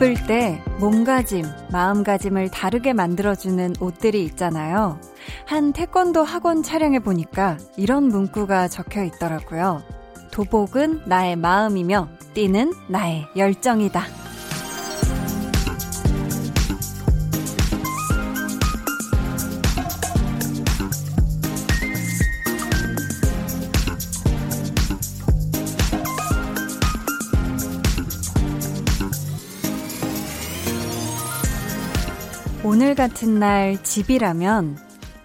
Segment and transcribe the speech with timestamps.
[0.00, 4.98] 입을 때 몸가짐, 마음가짐을 다르게 만들어주는 옷들이 있잖아요.
[5.44, 9.82] 한 태권도 학원 촬영해 보니까 이런 문구가 적혀 있더라고요.
[10.30, 14.19] 도복은 나의 마음이며 띠는 나의 열정이다.
[32.80, 34.78] 오늘 같은 날 집이라면,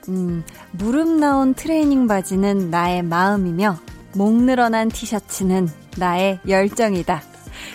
[0.10, 3.78] 음, 무릎 나온 트레이닝 바지는 나의 마음이며,
[4.14, 7.22] 목 늘어난 티셔츠는 나의 열정이다.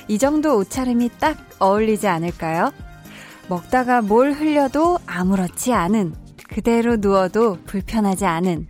[0.07, 2.73] 이 정도 옷차림이 딱 어울리지 않을까요?
[3.49, 6.15] 먹다가 뭘 흘려도 아무렇지 않은,
[6.47, 8.67] 그대로 누워도 불편하지 않은,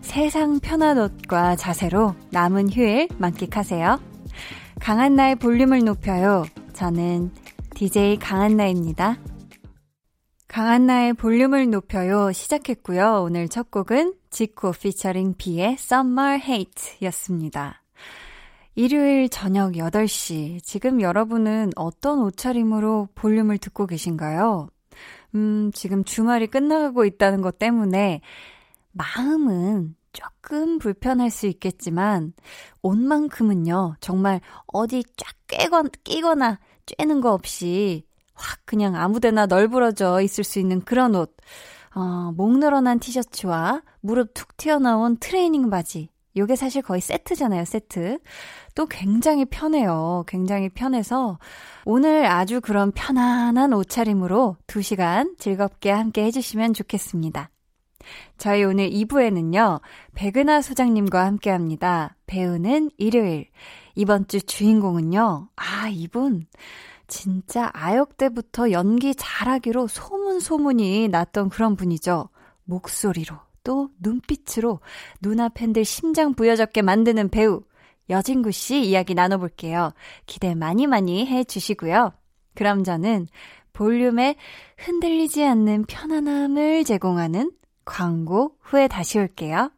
[0.00, 3.98] 세상 편한 옷과 자세로 남은 휴일 만끽하세요.
[4.78, 6.44] 강한나의 볼륨을 높여요.
[6.72, 7.32] 저는
[7.74, 9.16] DJ 강한나입니다.
[10.52, 13.22] 강한나의 볼륨을 높여요 시작했고요.
[13.22, 17.82] 오늘 첫 곡은 지코 피처링 비의 Summer Hate 였습니다.
[18.74, 20.62] 일요일 저녁 8시.
[20.62, 24.68] 지금 여러분은 어떤 옷차림으로 볼륨을 듣고 계신가요?
[25.36, 28.20] 음, 지금 주말이 끝나가고 있다는 것 때문에
[28.92, 32.34] 마음은 조금 불편할 수 있겠지만
[32.82, 38.04] 옷만큼은요, 정말 어디 쫙 깨건, 끼거나 쬐는 거 없이
[38.42, 41.36] 확 그냥 아무데나 널브러져 있을 수 있는 그런 옷.
[41.94, 46.08] 어, 목 늘어난 티셔츠와 무릎 툭 튀어나온 트레이닝 바지.
[46.36, 48.18] 요게 사실 거의 세트잖아요, 세트.
[48.74, 50.24] 또 굉장히 편해요.
[50.26, 51.38] 굉장히 편해서
[51.84, 57.50] 오늘 아주 그런 편안한 옷차림으로 2시간 즐겁게 함께 해주시면 좋겠습니다.
[58.38, 59.80] 저희 오늘 2부에는요,
[60.14, 62.16] 백은하 소장님과 함께 합니다.
[62.26, 63.48] 배우는 일요일.
[63.94, 66.46] 이번 주 주인공은요, 아, 이분.
[67.12, 72.30] 진짜 아역 때부터 연기 잘하기로 소문소문이 났던 그런 분이죠.
[72.64, 74.80] 목소리로 또 눈빛으로
[75.20, 77.64] 누나 팬들 심장 부여잡게 만드는 배우
[78.08, 79.92] 여진구 씨 이야기 나눠볼게요.
[80.24, 82.14] 기대 많이 많이 해주시고요.
[82.54, 83.26] 그럼 저는
[83.74, 84.36] 볼륨에
[84.78, 87.52] 흔들리지 않는 편안함을 제공하는
[87.84, 89.70] 광고 후에 다시 올게요.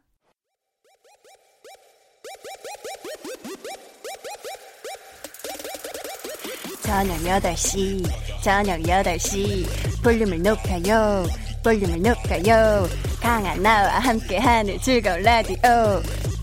[6.85, 8.07] 저녁 8시,
[8.41, 11.25] 저녁 8시, 볼륨을 높여요,
[11.63, 12.87] 볼륨을 높여요.
[13.19, 15.57] 강한 나와 함께하는 즐거운 라디오.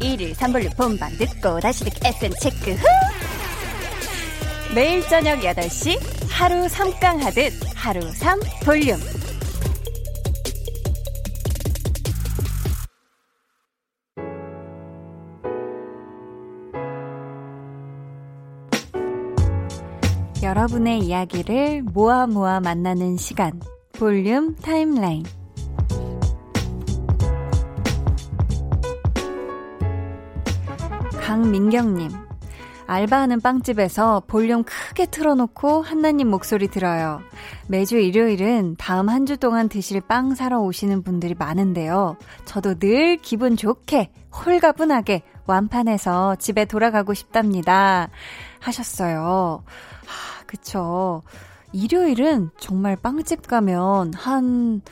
[0.00, 2.84] 1일 3볼륨 본방 듣고 다시 듣기 FM 체크 후!
[4.74, 5.96] 매일 저녁 8시,
[6.28, 8.98] 하루 3강 하듯 하루 3 볼륨.
[20.52, 23.58] 여러분의 이야기를 모아 모아 만나는 시간.
[23.94, 25.24] 볼륨 타임라인.
[31.22, 32.10] 강민경님.
[32.86, 37.22] 알바하는 빵집에서 볼륨 크게 틀어놓고 한나님 목소리 들어요.
[37.66, 42.18] 매주 일요일은 다음 한 주 동안 드실 빵 사러 오시는 분들이 많은데요.
[42.44, 48.10] 저도 늘 기분 좋게, 홀가분하게 완판해서 집에 돌아가고 싶답니다.
[48.60, 49.64] 하셨어요.
[50.52, 51.22] 그쵸.
[51.72, 54.82] 일요일은 정말 빵집 가면 한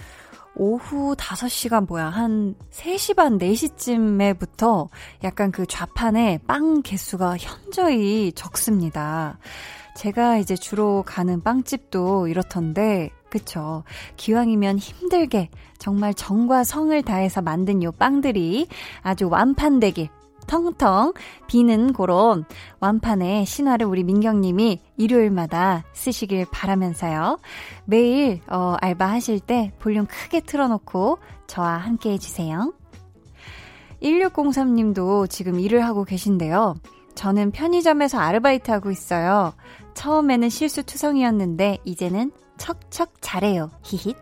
[0.54, 4.88] 오후 5시가 뭐야, 한 3시 반, 4시쯤에부터
[5.22, 9.38] 약간 그 좌판에 빵 개수가 현저히 적습니다.
[9.96, 13.84] 제가 이제 주로 가는 빵집도 이렇던데, 그쵸.
[14.16, 18.66] 기왕이면 힘들게 정말 정과 성을 다해서 만든 요 빵들이
[19.02, 20.08] 아주 완판되길
[20.50, 21.12] 텅텅
[21.46, 22.44] 비는 그런
[22.80, 27.38] 완판의 신화를 우리 민경님이 일요일마다 쓰시길 바라면서요.
[27.84, 32.74] 매일 어, 알바하실 때 볼륨 크게 틀어놓고 저와 함께 해주세요.
[34.02, 36.74] 1603님도 지금 일을 하고 계신데요.
[37.14, 39.52] 저는 편의점에서 아르바이트 하고 있어요.
[39.94, 43.70] 처음에는 실수투성이었는데 이제는 척척 잘해요.
[43.82, 44.16] 히힛.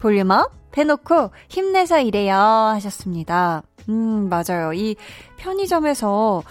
[0.00, 3.62] 볼륨업 해놓고 힘내서 일해요 하셨습니다.
[3.88, 4.72] 음, 맞아요.
[4.72, 4.96] 이
[5.36, 6.42] 편의점에서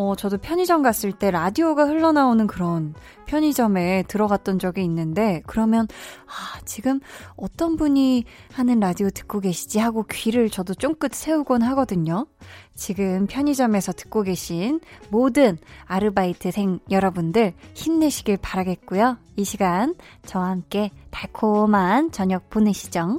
[0.00, 2.94] 어, 저도 편의점 갔을 때 라디오가 흘러나오는 그런
[3.26, 5.88] 편의점에 들어갔던 적이 있는데, 그러면,
[6.26, 7.00] 아, 지금
[7.36, 8.22] 어떤 분이
[8.52, 12.26] 하는 라디오 듣고 계시지 하고 귀를 저도 쫑긋 세우곤 하거든요.
[12.76, 14.78] 지금 편의점에서 듣고 계신
[15.10, 19.18] 모든 아르바이트생 여러분들 힘내시길 바라겠고요.
[19.34, 19.96] 이 시간
[20.26, 23.18] 저와 함께 달콤한 저녁 보내시죠.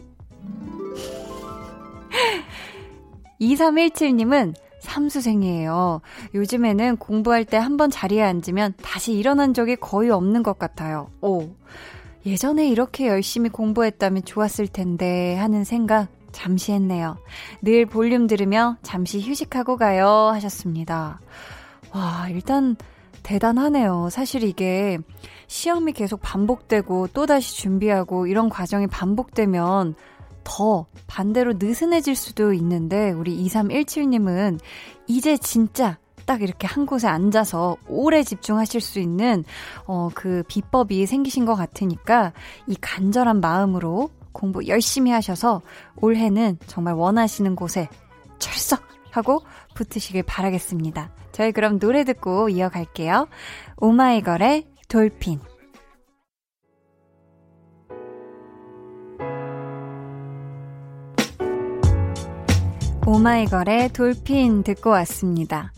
[3.42, 6.02] 2317님은 삼수생이에요.
[6.34, 11.10] 요즘에는 공부할 때 한 번 자리에 앉으면 다시 일어난 적이 거의 없는 것 같아요.
[11.22, 11.50] 오.
[12.26, 17.18] 예전에 이렇게 열심히 공부했다면 좋았을 텐데 하는 생각 잠시 했네요.
[17.62, 21.20] 늘 볼륨 들으며 잠시 휴식하고 가요 하셨습니다.
[21.94, 22.76] 와, 일단
[23.24, 24.10] 대단하네요.
[24.12, 24.98] 사실 이게
[25.48, 29.96] 시험이 계속 반복되고 또다시 준비하고 이런 과정이 반복되면
[30.50, 34.60] 더 반대로 느슨해질 수도 있는데 우리 2317님은
[35.06, 39.44] 이제 진짜 딱 이렇게 한 곳에 앉아서 오래 집중하실 수 있는
[39.86, 42.34] 어, 그 비법이 생기신 것 같으니까
[42.68, 45.62] 이 간절한 마음으로 공부 열심히 하셔서
[46.02, 47.88] 올해는 정말 원하시는 곳에
[48.40, 48.82] 철썩
[49.12, 49.42] 하고
[49.76, 51.12] 붙으시길 바라겠습니다.
[51.32, 53.28] 저희 그럼 노래 듣고 이어갈게요.
[53.78, 55.49] 오마이걸의 돌핀.
[63.06, 65.72] 오마이걸의 돌핀 듣고 왔습니다.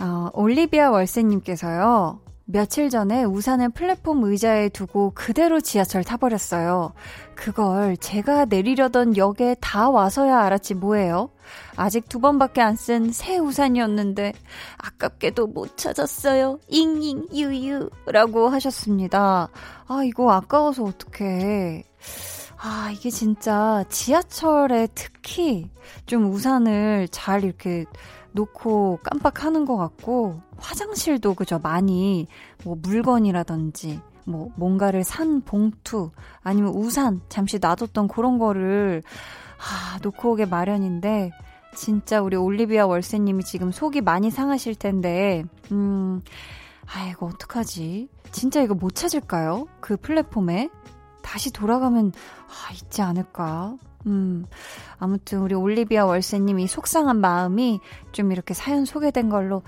[0.00, 2.20] 어, 올리비아 월세님께서요.
[2.50, 6.94] 며칠 전에 우산을 플랫폼 의자에 두고 그대로 지하철 타버렸어요.
[7.34, 11.28] 그걸 제가 내리려던 역에 다 와서야 알았지 뭐예요.
[11.76, 14.32] 아직 두 번밖에 안 쓴 새 우산이었는데
[14.78, 16.58] 아깝게도 못 찾았어요.
[16.68, 19.48] 잉잉 유유 라고 하셨습니다.
[19.86, 21.84] 아 이거 아까워서 어떡해.
[22.60, 25.70] 아, 이게 진짜 지하철에 특히
[26.06, 27.84] 좀 우산을 잘 이렇게
[28.32, 32.26] 놓고 깜빡하는 것 같고, 화장실도 그저 많이
[32.64, 36.10] 뭐 물건이라든지, 뭐 뭔가를 산 봉투,
[36.42, 39.02] 아니면 우산 잠시 놔뒀던 그런 거를,
[39.58, 41.30] 아, 놓고 오게 마련인데,
[41.76, 46.22] 진짜 우리 올리비아 월세님이 지금 속이 많이 상하실 텐데, 음,
[46.92, 48.08] 아이고, 어떡하지?
[48.32, 49.66] 진짜 이거 못 찾을까요?
[49.80, 50.70] 그 플랫폼에?
[51.28, 52.12] 다시 돌아가면
[52.48, 53.76] 아, 있지 않을까.
[54.06, 54.46] 음,
[54.98, 57.80] 아무튼 우리 올리비아 월세님 이 속상한 마음이
[58.12, 59.62] 좀 이렇게 사연 소개된 걸로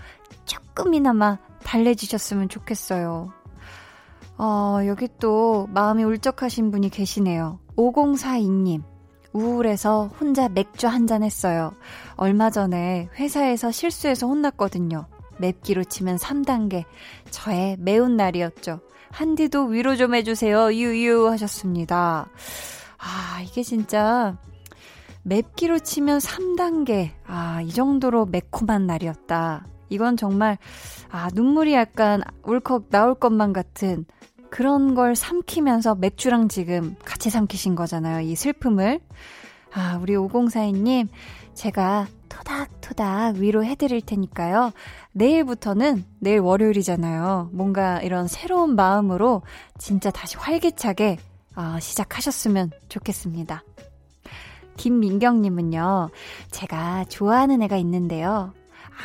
[0.46, 3.32] 조금이나마 달래지셨으면 좋겠어요.
[4.38, 7.58] 어, 여기 또 마음이 울적하신 분이 계시네요.
[7.76, 8.82] 5042님.
[9.32, 11.72] 우울해서 혼자 맥주 한 잔 했어요.
[12.16, 15.06] 얼마 전에 회사에서 실수해서 혼났거든요.
[15.40, 16.84] 맵기로 치면 3단계.
[17.30, 18.80] 저의 매운 날이었죠.
[19.10, 20.72] 한디도 위로 좀 해주세요.
[20.72, 22.28] 유유 하셨습니다.
[22.98, 24.36] 아, 이게 진짜
[25.22, 27.10] 맵기로 치면 3단계.
[27.26, 29.66] 아, 이 정도로 매콤한 날이었다.
[29.88, 30.58] 이건 정말,
[31.10, 34.04] 아, 눈물이 약간 울컥 나올 것만 같은
[34.50, 38.20] 그런 걸 삼키면서 맥주랑 지금 같이 삼키신 거잖아요.
[38.20, 39.00] 이 슬픔을.
[39.72, 41.08] 아, 우리 5042님,
[41.60, 44.72] 제가 토닥토닥 위로해드릴 테니까요.
[45.12, 47.50] 내일부터는 내일 월요일이잖아요.
[47.52, 49.42] 뭔가 이런 새로운 마음으로
[49.76, 51.18] 진짜 다시 활기차게
[51.56, 53.62] 어, 시작하셨으면 좋겠습니다.
[54.78, 56.08] 김민경님은요,
[56.50, 58.54] 제가 좋아하는 애가 있는데요.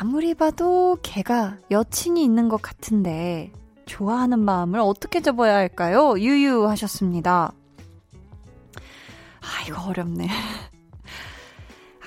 [0.00, 3.52] 아무리 봐도 걔가 여친이 있는 것 같은데,
[3.84, 6.14] 좋아하는 마음을 어떻게 접어야 할까요?
[6.18, 7.52] 유유 하셨습니다.
[9.42, 10.26] 아, 이거 어렵네.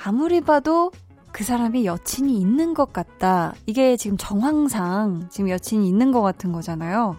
[0.04, 0.92] 아무리 봐도
[1.32, 3.54] 그 사람이 여친이 있는 것 같다.
[3.66, 7.18] 이게 지금 정황상 지금 여친이 있는 것 같은 거잖아요.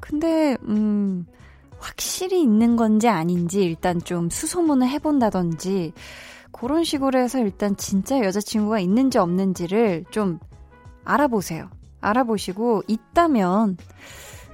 [0.00, 1.26] 근데, 음,
[1.78, 5.92] 확실히 있는 건지 아닌지 일단 좀 수소문을 해본다든지
[6.50, 10.40] 그런 식으로 해서 일단 진짜 여자친구가 있는지 없는지를 좀
[11.04, 11.68] 알아보세요.
[12.00, 13.76] 알아보시고 있다면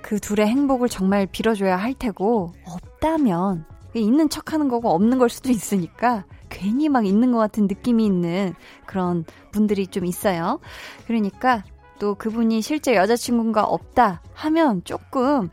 [0.03, 5.51] 그 둘의 행복을 정말 빌어줘야 할 테고 없다면 있는 척 하는 거고 없는 걸 수도
[5.51, 6.25] 있으니까
[6.55, 8.55] 괜히 막 있는 것 같은 느낌이 있는
[8.87, 10.61] 그런 분들이 좀 있어요.
[11.07, 11.65] 그러니까
[11.99, 15.51] 또 그분이 실제 여자친구가 없다 하면 조금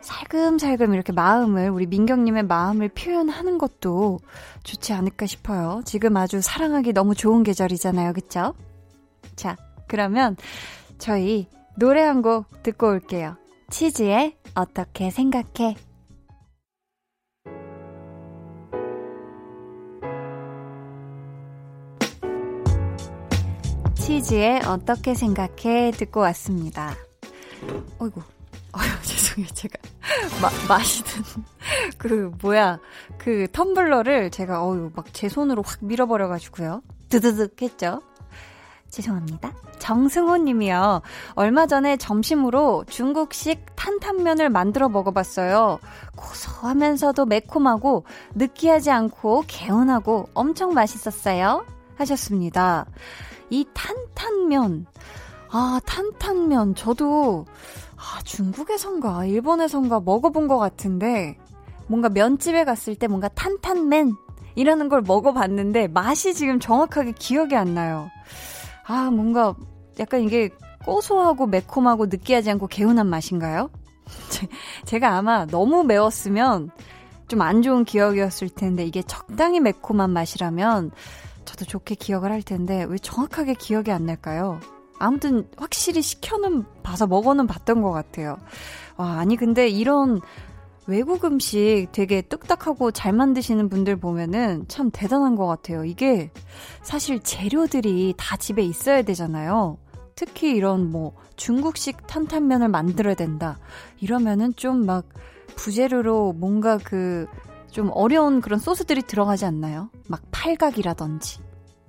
[0.00, 4.18] 살금살금 이렇게 마음을, 우리 민경님의 마음을 표현하는 것도
[4.62, 5.80] 좋지 않을까 싶어요.
[5.86, 8.12] 지금 아주 사랑하기 너무 좋은 계절이잖아요.
[8.12, 8.52] 그쵸?
[9.34, 9.56] 자,
[9.88, 10.36] 그러면
[10.98, 13.36] 저희 노래 한 곡 듣고 올게요.
[13.70, 15.74] 치즈의 어떻게 생각해?
[24.04, 26.94] 치즈의 어떻게 생각해 듣고 왔습니다.
[27.98, 28.20] 어이구,
[28.76, 29.46] 어휴, 죄송해요.
[29.54, 29.78] 제가
[30.42, 31.22] 마, 마시던
[31.96, 32.80] 그 뭐야
[33.16, 36.82] 그 텀블러를 제가 어유 막 제 손으로 확 밀어버려가지고요.
[37.08, 38.02] 드드득 했죠.
[38.90, 39.54] 죄송합니다.
[39.78, 41.00] 정승호 님이요.
[41.34, 45.78] 얼마 전에 점심으로 중국식 탄탄면을 만들어 먹어봤어요.
[46.16, 51.64] 고소하면서도 매콤하고 느끼하지 않고 개운하고 엄청 맛있었어요.
[51.96, 52.86] 하셨습니다.
[53.54, 54.86] 이 탄탄면.
[55.50, 56.74] 아, 탄탄면.
[56.74, 57.46] 저도,
[57.96, 61.38] 아, 중국에선가, 일본에선가 먹어본 것 같은데,
[61.86, 64.14] 뭔가 면집에 갔을 때 뭔가 탄탄맨
[64.56, 68.10] 이라는 걸 먹어봤는데, 맛이 지금 정확하게 기억이 안 나요.
[68.86, 69.54] 아, 뭔가
[70.00, 70.50] 약간 이게
[70.84, 73.70] 고소하고 매콤하고 느끼하지 않고 개운한 맛인가요?
[74.84, 76.70] 제가 아마 너무 매웠으면
[77.28, 80.90] 좀 안 좋은 기억이었을 텐데 이게 적당히 매콤한 맛이라면
[81.44, 84.60] 저도 좋게 기억을 할 텐데 왜 정확하게 기억이 안 날까요?
[84.98, 88.38] 아무튼 확실히 시켜는 봐서 먹어는 봤던 것 같아요.
[88.96, 90.20] 와, 아니 근데 이런
[90.86, 95.84] 외국 음식 되게 뚝딱하고 잘 만드시는 분들 보면은 참 대단한 것 같아요.
[95.84, 96.30] 이게
[96.82, 99.78] 사실 재료들이 다 집에 있어야 되잖아요.
[100.14, 103.58] 특히 이런 뭐 중국식 탄탄면을 만들어야 된다.
[104.00, 105.06] 이러면은 좀 막
[105.56, 107.26] 부재료로 뭔가 그
[107.74, 109.90] 좀 어려운 그런 소스들이 들어가지 않나요?
[110.06, 111.40] 막 팔각이라든지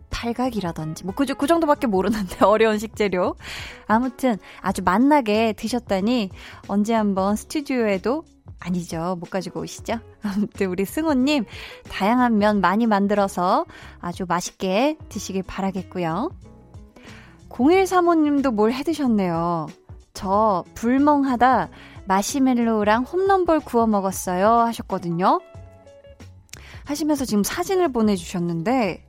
[0.10, 3.36] 팔각이라든지 뭐 그, 그 정도밖에 모르는데 어려운 식재료
[3.86, 6.32] 아무튼 아주 맛나게 드셨다니
[6.68, 8.24] 언제 한번 스튜디오에도
[8.58, 9.18] 아니죠.
[9.20, 10.00] 못 가지고 오시죠?
[10.24, 11.46] 아무튼 우리 승호님
[11.92, 13.68] 다양한 면 많이 만들어서
[14.00, 16.32] 아주 맛있게 드시길 바라겠고요.
[17.50, 19.68] 0135님도 뭘 해드셨네요.
[20.16, 21.70] 저 불멍하다
[22.08, 25.42] 마시멜로우랑 홈런볼 구워 먹었어요 하셨거든요.
[26.86, 29.06] 하시면서 지금 사진을 보내주셨는데,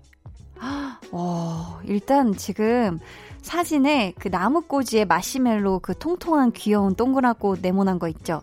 [1.13, 2.99] 어, 일단 지금
[3.43, 8.43] 사진에 그 나무꼬지에 마시멜로 그 통통한 귀여운 동그랗고 네모난 거 있죠?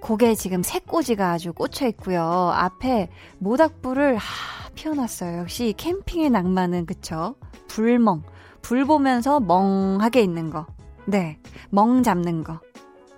[0.00, 2.22] 그게 지금 새꼬지가 아주 꽂혀 있고요.
[2.54, 5.38] 앞에 모닥불을 하, 피워놨어요.
[5.38, 7.36] 역시 캠핑의 낭만은 그쵸?
[7.68, 8.22] 불멍.
[8.62, 10.66] 불 보면서 멍하게 있는 거.
[11.04, 11.38] 네.
[11.70, 12.60] 멍 잡는 거.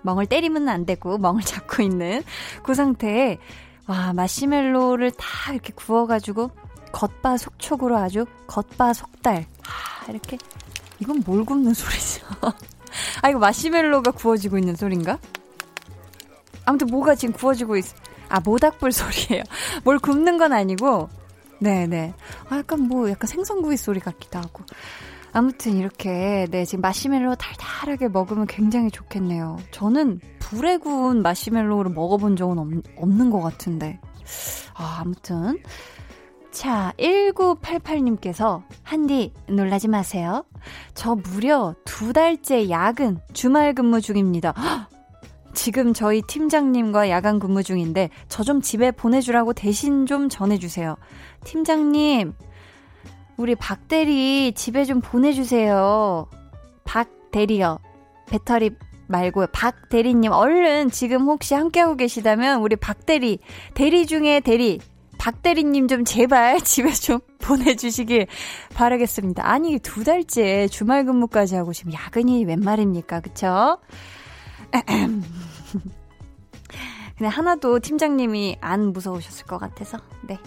[0.03, 2.23] 멍을 때리면 안 되고 멍을 잡고 있는
[2.61, 3.39] 그 상태에
[3.87, 6.49] 와 마시멜로를 다 이렇게 구워가지고
[6.91, 10.37] 겉바 속촉으로 아주 겉바 속달 아 이렇게
[10.99, 12.25] 이건 뭘 굽는 소리죠?
[13.21, 15.19] 아 이거 마시멜로가 구워지고 있는 소린가?
[16.65, 17.85] 아무튼 뭐가 지금 구워지고 있,
[18.27, 19.43] 아, 모닥불 소리예요.
[19.85, 21.09] 뭘 굽는 건 아니고,
[21.59, 22.13] 네네.
[22.49, 24.63] 아, 약간 뭐, 약간 생선구이 소리 같기도 하고.
[25.35, 29.57] 아무튼 이렇게, 네, 지금 마시멜로 달달하게 먹으면 굉장히 좋겠네요.
[29.71, 33.99] 저는 불에 구운 마시멜로를 먹어본 적은 없, 없는 것 같은데.
[34.75, 35.59] 아, 아무튼.
[36.51, 40.45] 자, 1988님께서, 한디, 놀라지 마세요.
[40.93, 44.53] 저 무려 두 달째 야근, 주말 근무 중입니다.
[45.53, 50.95] 지금 저희 팀장님과 야간 근무 중인데 저 좀 집에 보내주라고 대신 좀 전해주세요.
[51.43, 52.33] 팀장님,
[53.37, 56.27] 우리 박대리 집에 좀 보내주세요.
[56.85, 57.79] 박대리요.
[58.27, 58.71] 배터리
[59.07, 59.47] 말고요.
[59.51, 63.39] 박대리님, 얼른 지금 혹시 함께하고 계시다면 우리 박대리,
[63.73, 64.79] 대리 중에 대리,
[65.17, 68.27] 박대리님 좀 제발 집에 좀 보내주시길
[68.73, 69.47] 바라겠습니다.
[69.47, 73.19] 아니, 두 달째 주말 근무까지 하고 지금 야근이 웬 말입니까?
[73.19, 73.79] 그쵸?
[77.17, 80.37] 근데 하나도 팀장님이 안 무서우셨을 것 같아서, 네.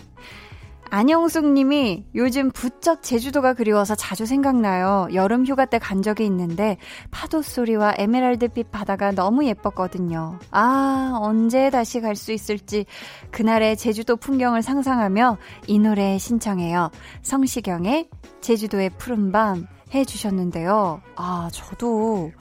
[0.91, 5.09] 안영숙 님이 요즘 부쩍 제주도가 그리워서 자주 생각나요.
[5.13, 6.77] 여름 휴가 때 간 적이 있는데
[7.11, 10.39] 파도 소리와 에메랄드빛 바다가 너무 예뻤거든요.
[10.51, 12.85] 아, 언제 다시 갈 수 있을지
[13.31, 16.91] 그날의 제주도 풍경을 상상하며 이 노래 신청해요.
[17.23, 18.09] 성시경의
[18.41, 21.01] 제주도의 푸른 밤 해주셨는데요.
[21.17, 22.33] 아, 저도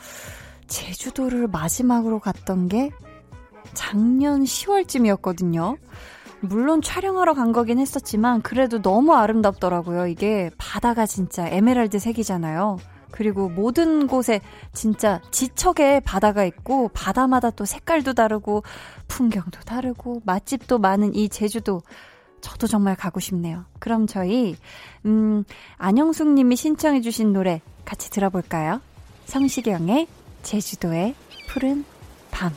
[0.68, 2.90] 제주도를 마지막으로 갔던 게
[3.74, 5.78] 작년 10월쯤이었거든요.
[6.42, 10.08] 물론 촬영하러 간 거긴 했었지만 그래도 너무 아름답더라고요.
[10.08, 12.78] 이게 바다가 진짜 에메랄드 색이잖아요.
[13.12, 14.42] 그리고 모든 곳에
[14.74, 18.64] 진짜 지척에 바다가 있고 바다마다 또 색깔도 다르고
[19.08, 21.82] 풍경도 다르고 맛집도 많은 이 제주도
[22.42, 23.66] 저도 정말 가고 싶네요.
[23.80, 24.56] 그럼 저희
[25.06, 25.44] 음
[25.78, 28.82] 안영숙 님이 신청해 주신 노래 같이 들어볼까요?
[29.26, 30.08] 성시경의
[30.44, 31.16] 제주도의
[31.48, 31.84] 푸른
[32.30, 32.54] 밤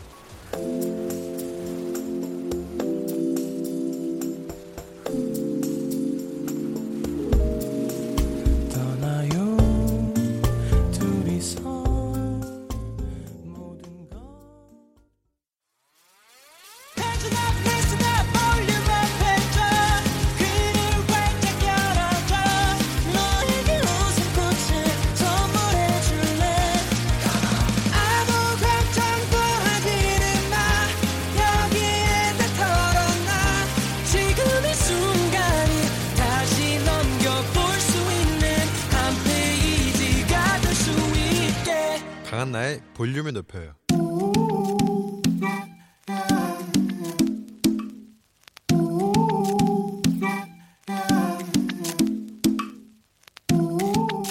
[43.50, 43.74] 높여요.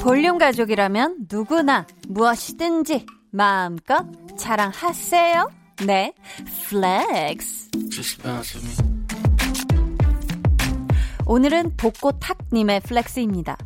[0.01, 4.05] 볼륨 가족이라면 누구나 무엇이든지 마음껏
[4.37, 5.51] 자랑하세요.
[5.85, 6.13] 네,
[6.69, 7.69] flex.
[11.25, 13.57] 오늘은 독고탕님의 flex입니다.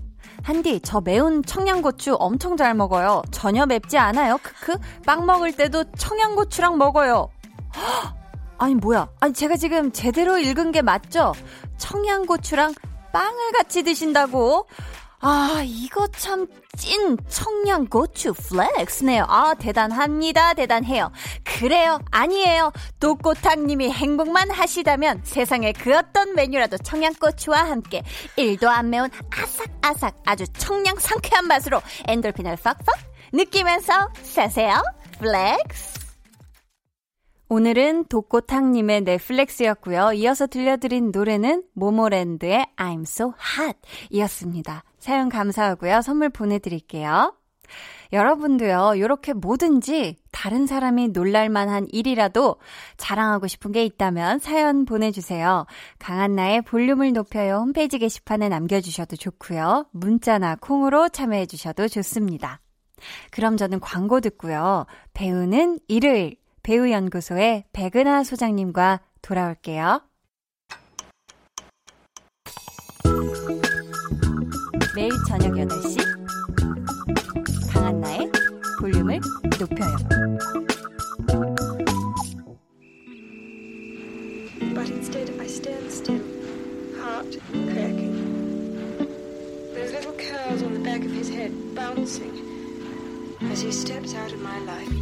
[0.44, 3.22] 한디, 저 매운 청양고추 엄청 잘 먹어요.
[3.32, 4.38] 전혀 맵지 않아요.
[4.44, 4.78] 크크.
[5.06, 7.30] 빵 먹을 때도 청양고추랑 먹어요.
[8.60, 9.08] 아니, 뭐야.
[9.22, 11.34] 아니, 제가 지금 제대로 읽은 게 맞죠?
[11.78, 12.74] 청양고추랑
[13.14, 14.68] 빵을 같이 드신다고?
[15.24, 19.26] 아, 이거 참 찐 청양 고추 플렉스네요.
[19.28, 20.54] 아, 대단합니다.
[20.56, 21.12] 대단해요.
[21.44, 22.00] 그래요.
[22.12, 22.72] 아니에요.
[23.00, 28.04] 독고탕님이 행복만 하시다면 세상에 그 어떤 메뉴라도 청양고추와 함께
[28.38, 32.86] 1도 안 매운 아삭아삭 아주 청량 상쾌한 맛으로 엔돌핀을 팍팍
[33.34, 34.82] 느끼면서 사세요.
[35.20, 35.94] flex.
[37.50, 40.14] 오늘은 독고탕님의 flex였고요.
[40.14, 43.78] 이어서 들려드린 노래는 모모랜드의 I'm So Hot
[44.10, 44.84] 이었습니다.
[45.04, 46.02] 사연 감사하고요.
[46.02, 47.36] 선물 보내드릴게요.
[48.14, 52.56] 여러분도요, 이렇게 뭐든지 다른 사람이 놀랄만한 일이라도
[52.96, 55.66] 자랑하고 싶은 게 있다면 사연 보내주세요.
[56.00, 59.88] 강한나의 볼륨을 높여요 홈페이지 게시판에 남겨주셔도 좋고요.
[59.92, 62.62] 문자나 콩으로 참여해주셔도 좋습니다.
[63.32, 64.86] 그럼 저는 광고 듣고요.
[65.14, 70.02] 배우는 일요일 배우연구소의 백은하 소장님과 돌아올게요.
[74.96, 75.98] 매일 저녁 8시
[77.72, 78.32] 강한나의
[78.80, 79.20] 볼륨을
[79.60, 79.98] 높여요.
[84.76, 86.22] But instead I stand still,
[87.02, 88.14] heart cracking.
[89.74, 92.32] Those little curls on the back of his head bouncing
[93.52, 94.94] as he steps out of my life.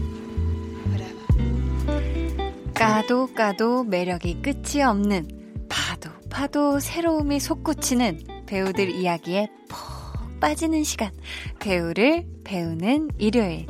[2.73, 5.27] 까도 까도 매력이 끝이 없는
[5.69, 11.09] 파도 파도 새로움이 솟구치는 배우들 이야기에 푹 빠지는 시간.
[11.59, 13.65] 배우를 배우는 일요일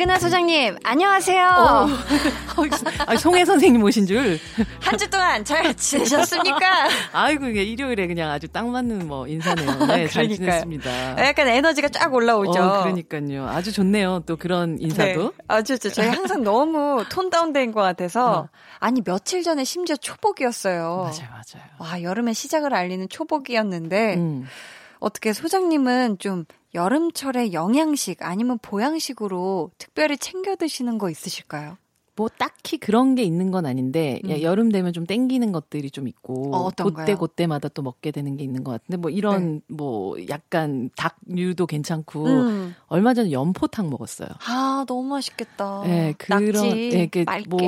[0.00, 1.46] 백은하 소장님, 안녕하세요.
[1.46, 1.86] 어,
[3.06, 4.38] 아, 송혜 선생님 오신 줄.
[4.80, 6.88] 한 주 동안 잘 지내셨습니까?
[7.12, 9.84] 아이고, 이게 일요일에 그냥 아주 딱 맞는 뭐 인사네요.
[9.88, 11.26] 네, 잘 지냈습니다.
[11.26, 12.58] 약간 에너지가 쫙 올라오죠.
[12.62, 13.46] 어, 그러니까요.
[13.50, 14.22] 아주 좋네요.
[14.24, 15.22] 또 그런 인사도.
[15.22, 15.44] 네.
[15.48, 18.32] 아주, 저, 저희 항상 너무 톤 다운된 것 같아서.
[18.38, 18.48] 어.
[18.78, 21.10] 아니, 며칠 전에 심지어 초복이었어요.
[21.12, 21.64] 맞아요, 맞아요.
[21.78, 24.14] 와, 여름의 시작을 알리는 초복이었는데.
[24.14, 24.46] 음.
[25.00, 31.76] 어떻게 소장님은 좀 여름철에 영양식 아니면 보양식으로 특별히 챙겨 드시는 거 있으실까요?
[32.16, 34.42] 뭐 딱히 그런 게 있는 건 아닌데 음.
[34.42, 38.62] 여름 되면 좀 땡기는 것들이 좀 있고 어, 그때 그때마다 또 먹게 되는 게 있는
[38.62, 39.60] 것 같은데 뭐 이런 네.
[39.68, 42.74] 뭐 약간 닭류도 괜찮고 음.
[42.88, 44.28] 얼마 전에 연포탕 먹었어요.
[44.46, 45.82] 아 너무 맛있겠다.
[45.84, 47.58] 네 그런 낙지, 네, 그, 뭐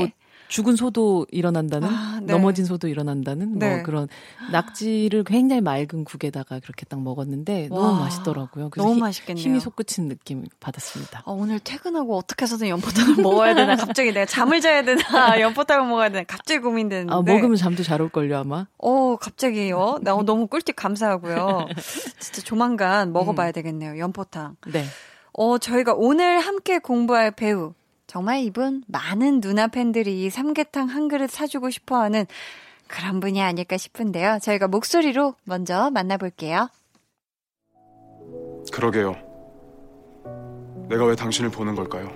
[0.53, 2.31] 죽은 소도 일어난다는 아, 네.
[2.31, 3.75] 넘어진 소도 일어난다는 뭐 네.
[3.77, 4.07] 뭐 그런
[4.53, 8.69] 낙지를 굉장히 맑은 국에다가 그렇게 딱 먹었는데 와, 너무 맛있더라고요.
[8.77, 9.43] 너무 맛있겠네요.
[9.43, 11.23] 힘이 솟구친 느낌 받았습니다.
[11.25, 15.01] 어, 오늘 퇴근하고 어떻게 해서든 연포탕을 먹어야 되나 갑자기 내가 잠을 자야 되나
[15.41, 18.67] 연포탕을 먹어야 되나 갑자기 고민되는데 아, 먹으면 잠도 잘 올걸요 아마.
[18.77, 20.01] 어 갑자기요.
[20.03, 21.69] 나 너무 꿀팁 감사하고요.
[22.21, 23.53] 진짜 조만간 먹어봐야 음.
[23.55, 24.57] 되겠네요 연포탕.
[24.71, 24.85] 네.
[25.33, 27.73] 어 저희가 오늘 함께 공부할 배우
[28.13, 32.27] 정말 이분 많은 누나 팬들이 삼계탕 한 그릇 사주고 싶어 하는
[32.87, 34.39] 그런 분이 아닐까 싶은데요.
[34.43, 36.69] 저희가 목소리로 먼저 만나볼게요.
[38.71, 39.17] 그러게요.
[40.91, 42.11] 내가 왜 당신을 보는 걸까요?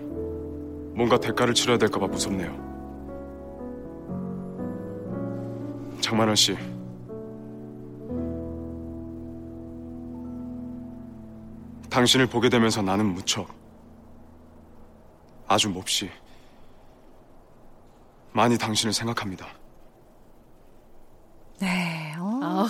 [0.95, 2.53] 뭔가 대가를 치러야 될까봐 무섭네요.
[6.03, 6.59] 장만원 씨.
[11.89, 13.56] 당신을 보게 되면서 나는 무척
[15.47, 16.11] 아주 몹시
[18.33, 19.47] 많이 당신을 생각합니다.
[21.59, 22.15] 네.
[22.19, 22.41] 어.
[22.43, 22.67] 아,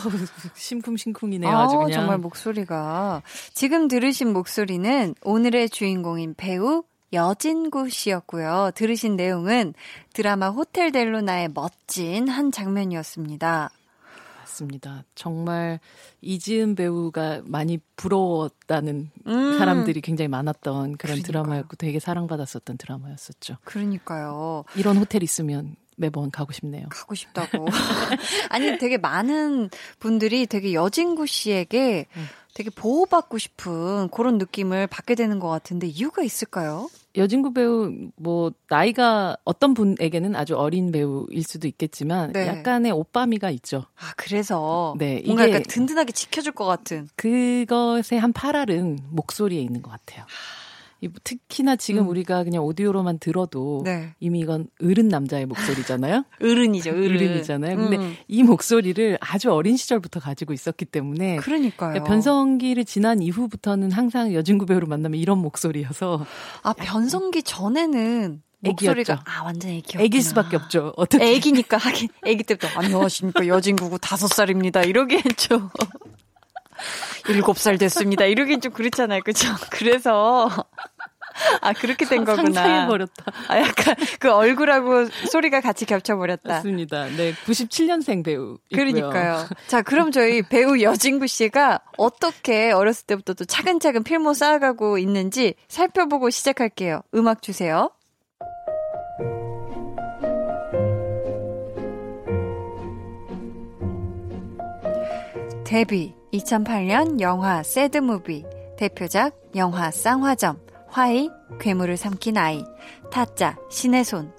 [0.55, 1.51] 심쿵심쿵이네요.
[1.51, 1.93] 아주 그냥.
[1.93, 8.73] 정말 목소리가 지금 들으신 목소리는 오늘의 주인공인 배우 여진구 씨였고요.
[8.75, 9.75] 들으신 내용은
[10.13, 13.71] 드라마 호텔 델로나의 멋진 한 장면이었습니다.
[14.57, 15.05] 맞습니다.
[15.15, 15.79] 정말
[16.23, 19.59] 이지은 배우가 많이 부러웠다는 음.
[19.59, 21.23] 사람들이 굉장히 많았던 그런 그러니까요.
[21.23, 23.57] 드라마였고 되게 사랑받았었던 드라마였었죠.
[23.65, 24.65] 그러니까요.
[24.77, 26.89] 이런 호텔 있으면 매번 가고 싶네요.
[26.91, 27.67] 가고 싶다고.
[28.51, 32.27] 아니, 되게 많은 분들이 되게 여진구 씨에게 음.
[32.55, 36.89] 되게 보호받고 싶은 그런 느낌을 받게 되는 것 같은데 이유가 있을까요?
[37.17, 42.47] 여진구 배우 뭐 나이가 어떤 분에게는 아주 어린 배우일 수도 있겠지만 네.
[42.47, 43.85] 약간의 오빠미가 있죠.
[43.97, 49.91] 아 그래서 네 뭔가 약간 든든하게 지켜줄 것 같은 그것의 한 파랄은 목소리에 있는 것
[49.91, 50.27] 같아요.
[51.25, 52.09] 특히나 지금 음.
[52.09, 54.15] 우리가 그냥 오디오로만 들어도 네.
[54.21, 56.25] 이미 이건 어른 남자의 목소리잖아요.
[56.43, 57.39] 어른이죠, 어른.
[57.39, 58.17] 이잖아요 근데 음.
[58.29, 61.91] 이 목소리를 아주 어린 시절부터 가지고 있었기 때문에 그러니까요.
[61.91, 66.25] 그러니까 변성기를 지난 이후부터는 항상 여진구 배우를 만나면 이런 목소리여서
[66.63, 70.05] 아 변성기 전에는 목소리가 아 완전 애기였구나.
[70.05, 70.93] 애길 수밖에 없죠.
[70.97, 75.71] 어떻게 애기니까 하긴 애기 때부터 안녕하십니까 여진구고 다섯 살입니다 이러게 했죠.
[77.29, 78.25] 일곱 살 됐습니다.
[78.25, 79.21] 이러긴 좀 그렇잖아요.
[79.25, 79.49] 그죠?
[79.71, 80.49] 그래서
[81.61, 82.45] 아 그렇게 된 거구나.
[82.45, 83.25] 상상해버렸다.
[83.49, 86.49] 아 약간 그 얼굴하고 소리가 같이 겹쳐버렸다.
[86.49, 87.07] 맞습니다.
[87.17, 88.59] 네, 97년생 배우.
[88.73, 89.47] 그러니까요.
[89.67, 96.31] 자 그럼 저희 배우 여진구 씨가 어떻게 어렸을 때부터 또 차근차근 필모 쌓아가고 있는지 살펴보고
[96.31, 97.03] 시작할게요.
[97.15, 97.91] 음악 주세요.
[105.65, 108.45] 데뷔 2008년 영화 새드무비
[108.77, 112.65] 대표작 영화 쌍화점 화이 괴물을 삼킨 아이
[113.11, 114.33] 타짜 신의 손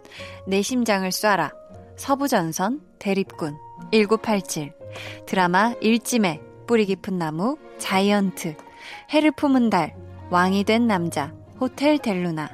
[0.48, 1.54] 내 심장을 쏴라
[1.98, 3.58] 서부전선 대립군
[3.92, 4.74] 1987
[5.26, 8.56] 드라마 일찜에 뿌리 깊은 나무 자이언트
[9.12, 9.96] 해를 품은 달
[10.30, 12.50] 왕이 된 남자 호텔 델루나.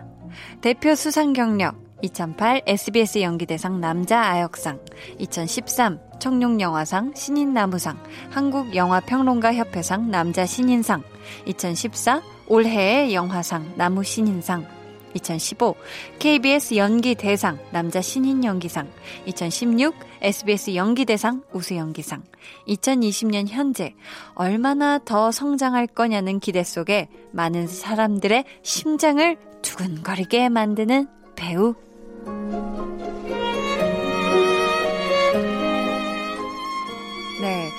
[0.62, 4.78] 대표 수상 경력 2008 SBS 연기대상 남자 아역상,
[5.20, 7.98] 2013 청룡영화상 신인나무상,
[8.30, 11.02] 한국영화평론가협회상 남자 신인상,
[11.46, 14.68] 2014 올해의 영화상 나무 신인상,
[15.14, 15.76] 2015
[16.20, 18.90] KBS 연기대상 남자 신인 연기상,
[19.26, 22.22] 2016 SBS 연기대상 우수 연기상,
[22.68, 23.96] 2020년 현재
[24.36, 31.76] 얼마나 더 성장할 거냐는 기대 속에 많은 사람들의 심장을 두근거리게 만드는 배우
[37.42, 37.70] 네.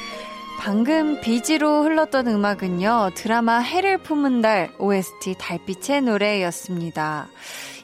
[0.60, 7.28] 방금 비지로 흘렀던 음악은요, 드라마 해를 품은 달 OST 달빛의 노래였습니다.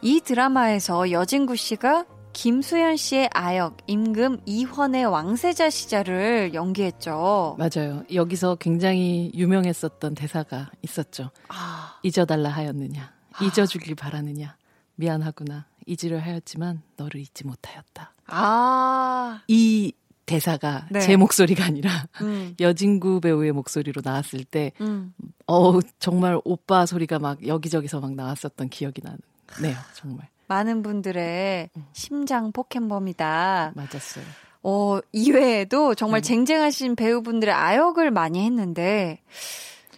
[0.03, 7.57] 이 드라마에서 여진구 씨가 김수현 씨의 아역 임금 이헌의 왕세자 시절을 연기했죠.
[7.59, 8.05] 맞아요.
[8.13, 11.31] 여기서 굉장히 유명했었던 대사가 있었죠.
[11.49, 11.99] 아.
[12.03, 13.45] 잊어달라 하였느냐, 아.
[13.45, 14.57] 잊어주길 바라느냐,
[14.95, 15.67] 미안하구나.
[15.87, 18.15] 잊으려 하였지만 너를 잊지 못하였다.
[18.27, 19.43] 아.
[19.49, 19.93] 이
[20.27, 21.01] 대사가 네.
[21.01, 22.55] 제 목소리가 아니라 음.
[22.61, 25.13] 여진구 배우의 목소리로 나왔을 때, 음.
[25.47, 30.29] 어우, 정말 오빠 소리가 막 여기저기서 막 나왔었던 기억이 나네요, 정말.
[30.47, 31.87] 많은 분들의 음.
[31.93, 33.73] 심장 포켓몬이다.
[33.75, 34.25] 맞았어요.
[34.63, 36.23] 어, 이외에도 정말 음.
[36.23, 39.21] 쟁쟁하신 배우분들의 아역을 많이 했는데,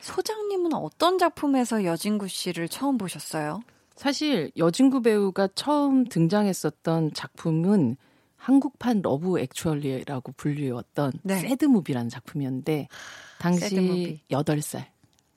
[0.00, 3.62] 소장님은 어떤 작품에서 여진구 씨를 처음 보셨어요?
[3.96, 7.96] 사실 여진구 배우가 처음 등장했었던 작품은
[8.36, 11.38] 한국판 Love Actually라고 불리웠던 네.
[11.38, 12.88] Sad Movie라는 작품이었는데
[13.38, 14.20] 당시 Sad Movie.
[14.30, 14.84] 8살.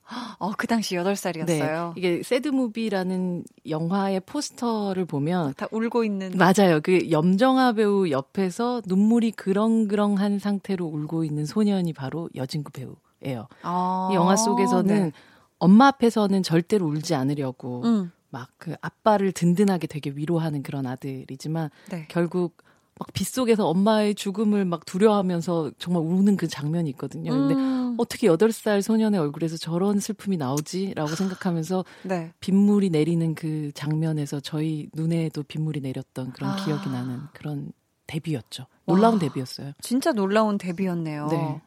[0.38, 1.46] 어, 그 당시 8살이었어요.
[1.46, 6.80] 네, 이게 Sad Movie라는 영화의 포스터를 보면 다 울고 있는 맞아요.
[6.82, 13.48] 그 염정아 배우 옆에서 눈물이 그렁그렁한 상태로 울고 있는 소년이 바로 여진구 배우예요.
[13.62, 15.12] 아, 이 영화 속에서는 네.
[15.58, 18.12] 엄마 앞에서는 절대로 울지 않으려고 음.
[18.30, 22.06] 막 그 아빠를 든든하게 되게 위로하는 그런 아들이지만 네.
[22.08, 22.56] 결국
[22.98, 27.30] 막 빗속에서 엄마의 죽음을 막 두려워하면서 정말 우는 그 장면이 있거든요.
[27.30, 27.94] 근데 음.
[27.98, 32.32] 어떻게 8살 소년의 얼굴에서 저런 슬픔이 나오지라고 생각하면서 네.
[32.40, 36.56] 빗물이 내리는 그 장면에서 저희 눈에도 빗물이 내렸던 그런 아.
[36.56, 37.70] 기억이 나는 그런
[38.06, 38.66] 데뷔였죠.
[38.86, 39.18] 놀라운 와.
[39.20, 39.72] 데뷔였어요.
[39.80, 41.28] 진짜 놀라운 데뷔였네요.
[41.28, 41.60] 네.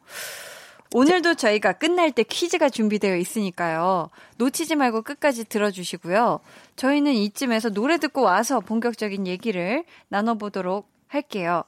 [0.92, 4.10] 오늘도 저희가 끝날 때 퀴즈가 준비되어 있으니까요.
[4.38, 6.40] 놓치지 말고 끝까지 들어주시고요.
[6.74, 11.62] 저희는 이쯤에서 노래 듣고 와서 본격적인 얘기를 나눠보도록 할게요.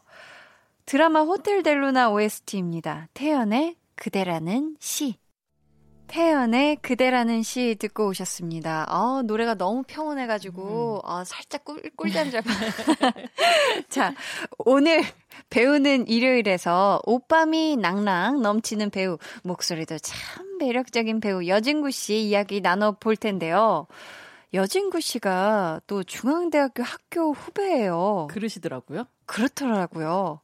[0.86, 3.08] 드라마 호텔 델루나 OST입니다.
[3.14, 5.21] 태연의 그대라는 시.
[6.12, 8.84] 태연의 그대라는 시 듣고 오셨습니다.
[8.86, 11.10] 아, 노래가 너무 평온해가지고, 음.
[11.10, 12.42] 아, 살짝 꿀, 꿀잠 잘
[13.88, 14.14] 자,
[14.58, 15.02] 오늘
[15.48, 23.86] 배우는 일요일에서 오빠미 낭랑 넘치는 배우, 목소리도 참 매력적인 배우 여진구 씨 이야기 나눠볼 텐데요.
[24.52, 28.28] 여진구 씨가 또 중앙대학교 학교 후배예요.
[28.30, 29.06] 그러시더라고요.
[29.32, 30.40] 그렇더라고요.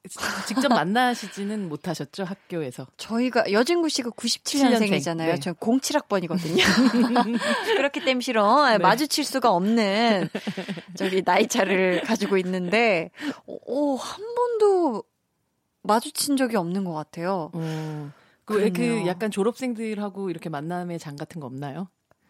[0.46, 2.86] 직접 만나시지는 못하셨죠, 학교에서?
[2.96, 5.16] 저희가, 여진구 씨가 97년생이잖아요.
[5.26, 5.40] 네.
[5.40, 6.62] 저 07학번이거든요.
[7.76, 8.70] 그렇기 때문에 싫어.
[8.70, 8.78] 네.
[8.78, 10.30] 마주칠 수가 없는,
[10.96, 13.10] 저기, 나이 차를 가지고 있는데,
[13.46, 15.04] 오, 한 번도
[15.82, 17.50] 마주친 적이 없는 것 같아요.
[17.52, 18.10] 어.
[18.46, 21.88] 그, 그 약간 졸업생들하고 이렇게 만남의 장 같은 거 없나요?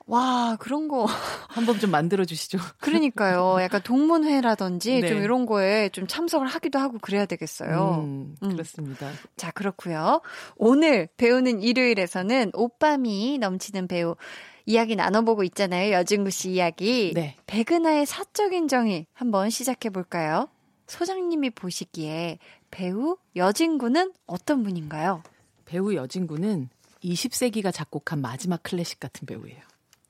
[0.08, 1.04] 와, 그런 거.
[1.48, 2.58] 한번 좀 만들어 주시죠.
[2.80, 3.58] 그러니까요.
[3.60, 5.08] 약간 동문회라든지 네.
[5.08, 8.02] 좀 이런 거에 좀 참석을 하기도 하고 그래야 되겠어요.
[8.04, 8.50] 음, 음.
[8.50, 9.10] 그렇습니다.
[9.36, 10.22] 자, 그렇고요.
[10.56, 14.16] 오늘 배우는 일요일에서는 오빠미 넘치는 배우
[14.64, 15.92] 이야기 나눠보고 있잖아요.
[15.92, 17.12] 여진구 씨 이야기.
[17.14, 17.36] 네.
[17.46, 20.48] 백은하의 사적인 정의 한번 시작해 볼까요?
[20.86, 22.38] 소장님이 보시기에
[22.70, 25.22] 배우 여진구는 어떤 분인가요?
[25.66, 26.70] 배우 여진구는
[27.04, 29.67] 20세기가 작곡한 마지막 클래식 같은 배우예요.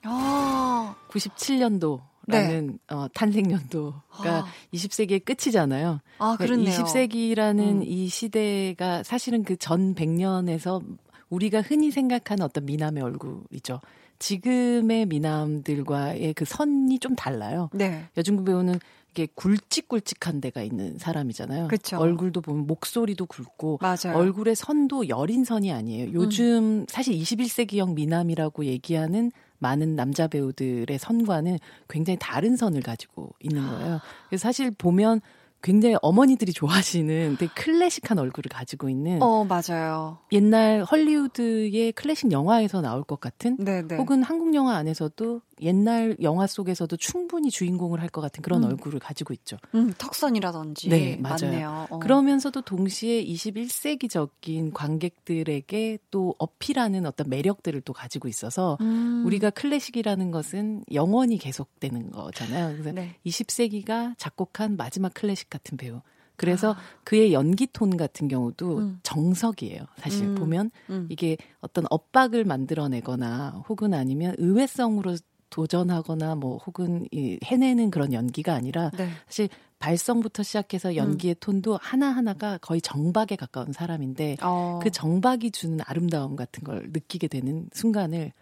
[0.08, 2.94] 아~ 97년도 라는 네.
[2.94, 4.46] 어, 탄생 연도가 아.
[4.74, 6.00] 20세기의 끝이잖아요.
[6.18, 7.82] 아, 그러니까 20세기라는 음.
[7.82, 10.82] 이 시대가 사실은 그 전 100년에서
[11.30, 13.80] 우리가 흔히 생각하는 어떤 미남의 얼굴이죠.
[14.18, 17.70] 지금의 미남들과의 그 선이 좀 달라요.
[17.72, 18.06] 네.
[18.16, 18.78] 여중구 배우는
[19.12, 21.68] 이게 굵직굵직한 데가 있는 사람이잖아요.
[21.68, 21.98] 그쵸.
[21.98, 24.16] 얼굴도 보면 목소리도 굵고 맞아요.
[24.16, 26.12] 얼굴의 선도 여린 선이 아니에요.
[26.12, 26.46] 요즘
[26.82, 26.86] 음.
[26.88, 34.00] 사실 21세기형 미남이라고 얘기하는 많은 남자 배우들의 선과는 굉장히 다른 선을 가지고 있는 거예요.
[34.28, 35.20] 그래서 사실 보면
[35.62, 43.02] 굉장히 어머니들이 좋아하시는 되게 클래식한 얼굴을 가지고 있는 어 맞아요 옛날 헐리우드의 클래식 영화에서 나올
[43.02, 43.96] 것 같은 네네.
[43.96, 48.70] 혹은 한국 영화 안에서도 옛날 영화 속에서도 충분히 주인공을 할 것 같은 그런 음.
[48.70, 49.58] 얼굴을 가지고 있죠.
[49.74, 51.86] 음, 턱선이라든지 네 맞아요.
[51.90, 51.98] 어.
[51.98, 59.24] 그러면서도 동시에 21세기적인 관객들에게 또 어필하는 어떤 매력들을 또 가지고 있어서 음.
[59.26, 62.72] 우리가 클래식이라는 것은 영원히 계속되는 거잖아요.
[62.72, 63.16] 그래서 네.
[63.26, 66.00] 20세기가 작곡한 마지막 클래식 같은 배우.
[66.36, 66.76] 그래서 아.
[67.04, 69.00] 그의 연기 톤 같은 경우도 음.
[69.02, 69.82] 정석이에요.
[69.96, 70.34] 사실 음.
[70.36, 71.06] 보면 음.
[71.10, 75.16] 이게 어떤 엇박을 만들어내거나 혹은 아니면 의외성으로
[75.50, 79.08] 도전하거나 뭐 혹은 이 해내는 그런 연기가 아니라 네.
[79.26, 81.40] 사실 발성부터 시작해서 연기의 음.
[81.40, 84.80] 톤도 하나하나가 거의 정박에 가까운 사람인데 어.
[84.82, 88.32] 그 정박이 주는 아름다움 같은 걸 느끼게 되는 순간을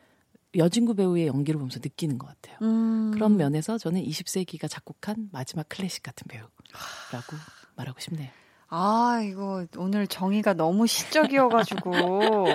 [0.56, 2.56] 여진구 배우의 연기를 보면서 느끼는 것 같아요.
[2.62, 3.10] 음.
[3.12, 7.36] 그런 면에서 저는 20세기가 작곡한 마지막 클래식 같은 배우라고
[7.76, 8.30] 말하고 싶네요.
[8.68, 12.48] 아, 이거 오늘 정의가 너무 시적이어가지고,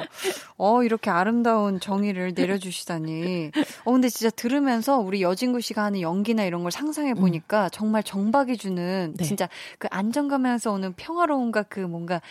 [0.57, 3.51] 어, 이렇게 아름다운 정의를 내려주시다니.
[3.85, 7.69] 어, 근데 진짜 들으면서 우리 여진구 씨가 하는 연기나 이런 걸 상상해 보니까 음.
[7.71, 9.23] 정말 정박이 주는 네.
[9.23, 9.47] 진짜
[9.79, 12.21] 그 안정감에서 오는 평화로움과 그 뭔가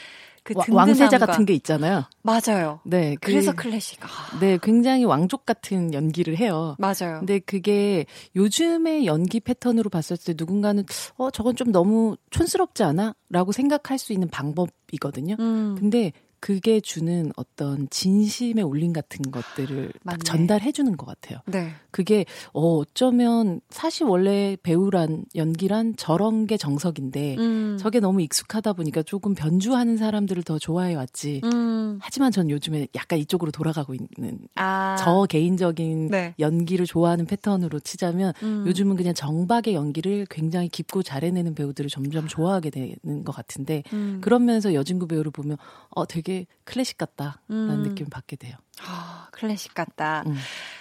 [0.55, 2.05] 그 왕세자 같은 게 있잖아요.
[2.23, 2.81] 맞아요.
[2.85, 3.17] 네.
[3.21, 3.99] 그, 래서 클래식.
[4.05, 4.39] 아.
[4.41, 6.77] 네, 굉장히 왕족 같은 연기를 해요.
[6.79, 7.19] 맞아요.
[7.19, 10.85] 근데 그게 요즘의 연기 패턴으로 봤을 때 누군가는
[11.17, 15.37] 어 저건 좀 너무 촌스럽지 않아?라고 생각할 수 있는 방법이거든요.
[15.39, 15.77] 음.
[15.79, 21.41] 근데 그게 주는 어떤 진심의 울림 같은 것들을 딱 전달해 주는 것 같아요.
[21.47, 21.71] 네.
[21.91, 22.25] 그게
[22.55, 27.77] 어 어쩌면 사실 원래 배우란 연기란 저런 게 정석인데 음.
[27.79, 31.43] 저게 너무 익숙하다 보니까 조금 변주하는 사람들을 더 좋아해 왔지.
[31.45, 31.99] 음.
[32.01, 34.97] 하지만 전 요즘에 약간 이쪽으로 돌아가고 있는 아.
[34.99, 36.35] 저 개인적인 네.
[36.39, 38.65] 연기를 좋아하는 패턴으로 치자면 음.
[38.67, 44.21] 요즘은 그냥 정박의 연기를 굉장히 깊고 잘해내는 배우들을 점점 좋아하게 되는 것 같은데 음.
[44.23, 45.59] 그런 면에서 여진구 배우를 보면
[45.91, 47.83] 어 되게 되게 클래식 같다라는 음.
[47.83, 48.55] 느낌을 받게 돼요.
[48.83, 50.23] 아, 클래식 같다.
[50.27, 50.37] 음.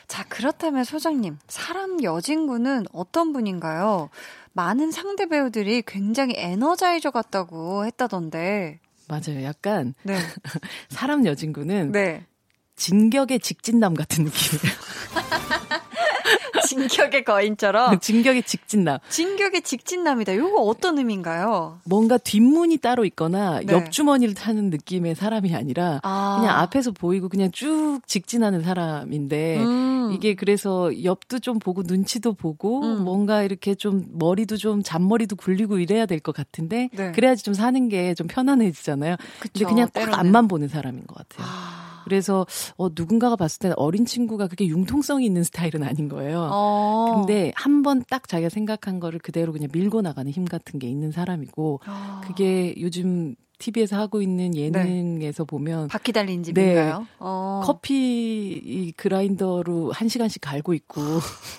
[0.08, 4.10] 자, 그렇다면 소장님, 사람 여진구는 어떤 분인가요?
[4.54, 8.80] 많은 상대 배우들이 굉장히 에너자이저 같다고 했다던데.
[9.08, 9.44] 맞아요.
[9.44, 10.18] 약간 네.
[10.90, 12.26] 사람 여진구는 네.
[12.76, 14.78] 진격의 직진남 같은 느낌이에요.
[16.68, 18.00] 진격의 거인처럼.
[18.02, 19.00] 진격의 직진남.
[19.10, 20.34] 진격의 직진남이다.
[20.34, 21.80] 이거 어떤 의미인가요?
[21.86, 23.74] 뭔가 뒷문이 따로 있거나 네.
[23.74, 26.38] 옆주머니를 타는 느낌의 사람이 아니라 아.
[26.40, 30.12] 그냥 앞에서 보이고 그냥 쭉 직진하는 사람인데 음.
[30.14, 33.04] 이게 그래서 옆도 좀 보고 눈치도 보고 음.
[33.04, 37.12] 뭔가 이렇게 좀 머리도 좀 잔머리도 굴리고 이래야 될 것 같은데 네.
[37.14, 39.16] 그래야지 좀 사는 게 좀 편안해지잖아요.
[39.40, 41.48] 그쵸, 근데 그냥 딱 앞만 보는 사람인 것 같아요.
[41.48, 41.79] 아.
[42.10, 42.46] 그래서
[42.78, 46.50] 어 누군가가 봤을 때는 어린 친구가 그렇게 융통성이 있는 스타일은 아닌 거예요.
[46.52, 47.14] 어.
[47.16, 51.12] 근데 한 번 딱 자기가 생각한 거를 그대로 그냥 밀고 나가는 힘 같은 게 있는
[51.12, 52.22] 사람이고 어.
[52.24, 54.62] 그게 요즘 TV에서 하고 있는 네.
[54.62, 55.48] 예능에서 네.
[55.48, 57.00] 보면 바퀴 달린 집인가요?
[57.00, 57.06] 네.
[57.20, 57.62] 어.
[57.66, 61.02] 커피 그라인더로 한 시간씩 갈고 있고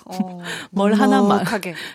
[0.05, 0.39] 어.
[0.71, 1.45] 뭘 하나 만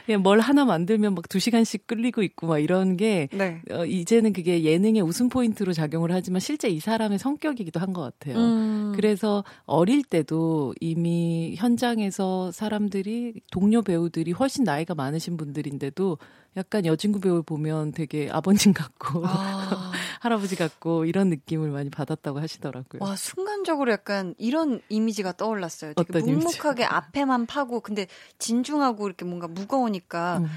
[0.09, 3.61] 예, 뭘 하나 만들면 막 두 시간씩 끌리고 있고 막 이런 게 네.
[3.73, 8.37] 어, 이제는 그게 예능의 웃음 포인트로 작용을 하지만 실제 이 사람의 성격이기도 한 것 같아요.
[8.39, 8.93] 음.
[8.95, 16.19] 그래서 어릴 때도 이미 현장에서 사람들이 동료 배우들이 훨씬 나이가 많으신 분들인데도
[16.57, 19.93] 약간 여진구 배우 보면 되게 아버님 같고 아.
[20.21, 23.01] 할아버지 같고 이런 느낌을 많이 받았다고 하시더라고요.
[23.03, 25.93] 와 순간적으로 약간 이런 이미지가 떠올랐어요.
[25.95, 26.85] 되게 묵묵하게 이미지?
[26.85, 28.07] 앞에만 파고 근데
[28.39, 30.49] 진중하고 이렇게 뭔가 무거우니까 음.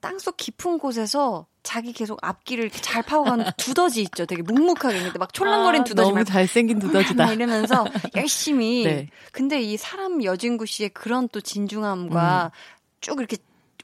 [0.00, 4.24] 땅속 깊은 곳에서 자기 계속 앞길을 이렇게 잘 파고가는 두더지 있죠.
[4.24, 7.32] 되게 묵묵하게 근데 막 촐랑거린 아, 두더지 너무 잘생긴 두더지다.
[7.34, 7.84] 이러면서
[8.16, 8.84] 열심히.
[8.84, 9.08] 네.
[9.32, 12.50] 근데 이 사람 여진구 씨의 그런 또 진중함과 음.
[13.02, 13.36] 쭉 이렇게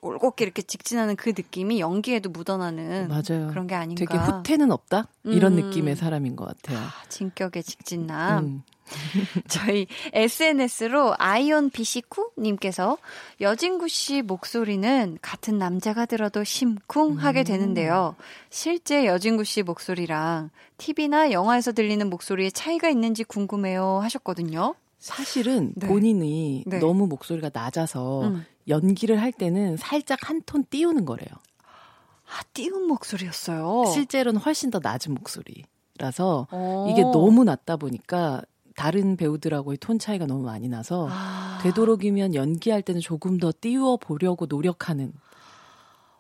[0.07, 3.49] 올곧게 이렇게 직진하는 그 느낌이 연기에도 묻어나는 맞아요.
[3.49, 3.99] 그런 게 아닌가.
[3.99, 5.67] 되게 후퇴는 없다 이런 음.
[5.67, 6.79] 느낌의 사람인 것 같아요.
[6.79, 8.45] 아, 진격의 직진남.
[8.45, 8.63] 음.
[9.49, 12.99] 저희 SNS로 아이온 비시쿠님께서
[13.41, 17.45] 여진구 씨 목소리는 같은 남자가 들어도 심쿵하게 음.
[17.45, 18.15] 되는데요.
[18.51, 24.75] 실제 여진구 씨 목소리랑 TV나 영화에서 들리는 목소리에 차이가 있는지 궁금해요 하셨거든요.
[24.99, 25.87] 사실은 네.
[25.87, 26.79] 본인이 네.
[26.79, 28.45] 너무 목소리가 낮아서 음.
[28.69, 31.29] 연기를 할 때는 살짝 한 톤 띄우는 거래요.
[32.29, 33.85] 아, 띄운 목소리였어요.
[33.93, 36.85] 실제로는 훨씬 더 낮은 목소리라서 오.
[36.89, 38.43] 이게 너무 낮다 보니까
[38.75, 41.59] 다른 배우들하고의 톤 차이가 너무 많이 나서 아.
[41.63, 45.13] 되도록이면 연기할 때는 조금 더 띄워 보려고 노력하는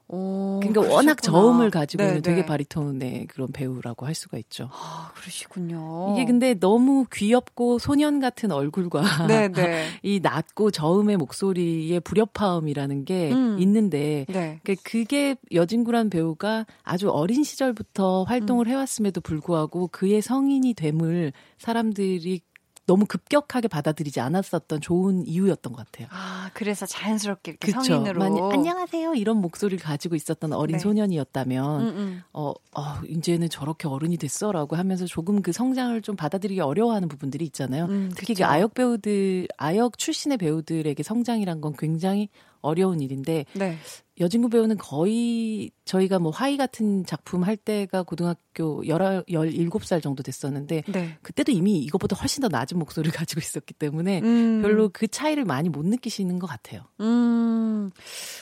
[0.08, 0.94] 오, 그러니까 그러시구나.
[0.94, 2.46] 워낙 저음을 가지고 네, 있는 되게 네.
[2.46, 4.68] 바리톤의 그런 배우라고 할 수가 있죠.
[4.72, 6.14] 아, 그러시군요.
[6.14, 9.86] 이게 근데 너무 귀엽고 소년 같은 얼굴과 네, 네.
[10.04, 13.56] 이 낮고 저음의 목소리의 불협화음이라는 게 음.
[13.58, 14.60] 있는데 네.
[14.84, 18.70] 그게 여진구란 배우가 아주 어린 시절부터 활동을 음.
[18.70, 22.40] 해왔음에도 불구하고 그의 성인이 됨을 사람들이
[22.86, 26.06] 너무 급격하게 받아들이지 않았었던 좋은 이유였던 것 같아요.
[26.10, 27.82] 아, 그래서 자연스럽게 이렇게 그쵸.
[27.82, 28.18] 성인으로.
[28.20, 29.14] 많이, 안녕하세요.
[29.14, 30.78] 이런 목소리를 가지고 있었던 어린 네.
[30.78, 32.22] 소년이었다면, 음, 음.
[32.32, 34.52] 어, 어, 이제는 저렇게 어른이 됐어.
[34.52, 37.86] 라고 하면서 조금 그 성장을 좀 받아들이기 어려워하는 부분들이 있잖아요.
[37.86, 42.28] 음, 특히 그 아역 배우들, 아역 출신의 배우들에게 성장이란 건 굉장히
[42.66, 43.78] 어려운 일인데 네.
[44.18, 50.84] 여진구 배우는 거의 저희가 뭐 화이 같은 작품 할 때가 고등학교 11, 17살 정도 됐었는데
[50.86, 51.18] 네.
[51.22, 54.62] 그때도 이미 이것보다 훨씬 더 낮은 목소리를 가지고 있었기 때문에 음.
[54.62, 56.82] 별로 그 차이를 많이 못 느끼시는 것 같아요.
[57.00, 57.90] 음.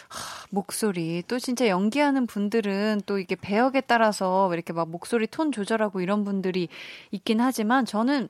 [0.09, 6.01] 하, 목소리 또 진짜 연기하는 분들은 또 이게 배역에 따라서 이렇게 막 목소리 톤 조절하고
[6.01, 6.69] 이런 분들이
[7.11, 8.29] 있긴 하지만 저는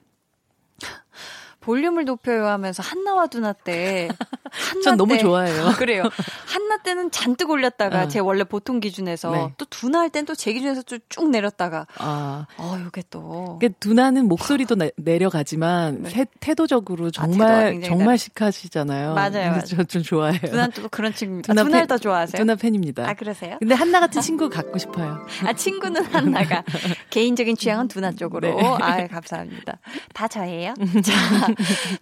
[1.60, 4.08] 볼륨을 높여요 하면서 한나와 두나 때.
[4.54, 5.72] 한나 전 너무 좋아해요.
[5.78, 6.04] 그래요.
[6.46, 8.08] 한나 때는 잔뜩 올렸다가 어.
[8.08, 9.52] 제 원래 보통 기준에서 네.
[9.58, 11.86] 또 두나 할 땐 또 제 기준에서 쭉 내렸다가.
[11.98, 12.46] 아.
[12.56, 13.58] 어, 요게 또.
[13.60, 16.26] 그 두나는 목소리도 내, 내려가지만 네.
[16.40, 19.14] 태, 도적으로 아, 정말, 아, 정말 시크하시잖아요.
[19.14, 19.60] 맞아요.
[19.64, 20.38] 저좀 좋아해요.
[20.40, 21.42] 두나는 또 그런 친구.
[21.42, 22.38] 두나 아, 두나를 더 좋아하세요?
[22.40, 23.08] 두나 팬입니다.
[23.08, 23.56] 아, 그러세요?
[23.58, 25.26] 근데 한나 같은 친구 갖고 싶어요.
[25.44, 26.62] 아, 친구는 한나가.
[27.10, 28.54] 개인적인 취향은 두나 쪽으로.
[28.54, 28.62] 네.
[28.80, 29.78] 아, 감사합니다.
[30.12, 30.74] 다 저예요.
[31.04, 31.14] 자.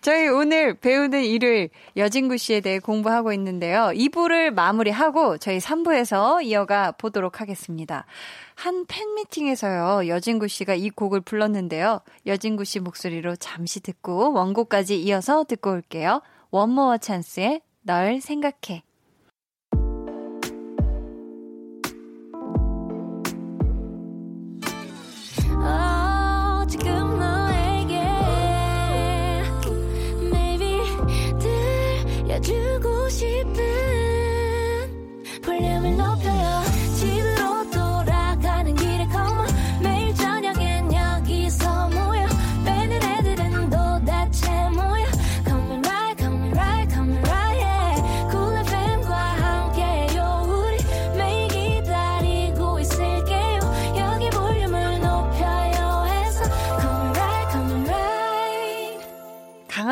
[0.00, 3.92] 저희 오늘 배우는 일요일 여진구 씨에 대해 공부하고 있는데요.
[3.94, 8.04] 2부를 마무리하고 저희 3부에서 이어가 보도록 하겠습니다.
[8.56, 12.00] 한 팬미팅에서요, 여진구 씨가 이 곡을 불렀는데요.
[12.26, 16.20] 여진구 씨 목소리로 잠시 듣고 원곡까지 이어서 듣고 올게요.
[16.50, 18.82] 원모어 찬스의 널 생각해.
[33.18, 33.61] 주고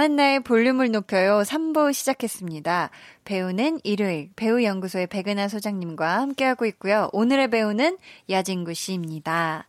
[0.01, 2.89] 강한나의 볼륨을 높여요 3부 시작했습니다.
[3.27, 7.11] 배우는 일요일 배우연구소의 백은하 소장님과 함께하고 있고요.
[7.13, 7.99] 오늘의 배우는
[8.31, 9.69] 야진구 씨입니다.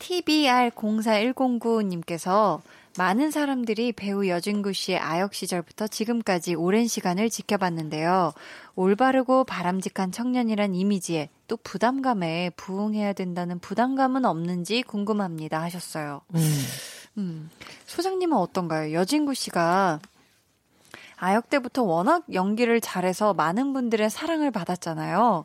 [0.00, 2.62] TBR04109님께서
[2.98, 8.32] 많은 사람들이 배우 여진구 씨의 아역 시절부터 지금까지 오랜 시간을 지켜봤는데요.
[8.74, 16.22] 올바르고 바람직한 청년이란 이미지에 또 부담감에 부응해야 된다는 부담감은 없는지 궁금합니다 하셨어요.
[16.34, 16.40] 음.
[17.18, 17.50] 음.
[17.86, 18.92] 소장님은 어떤가요?
[18.92, 20.00] 여진구 씨가
[21.16, 25.44] 아역 때부터 워낙 연기를 잘해서 많은 분들의 사랑을 받았잖아요.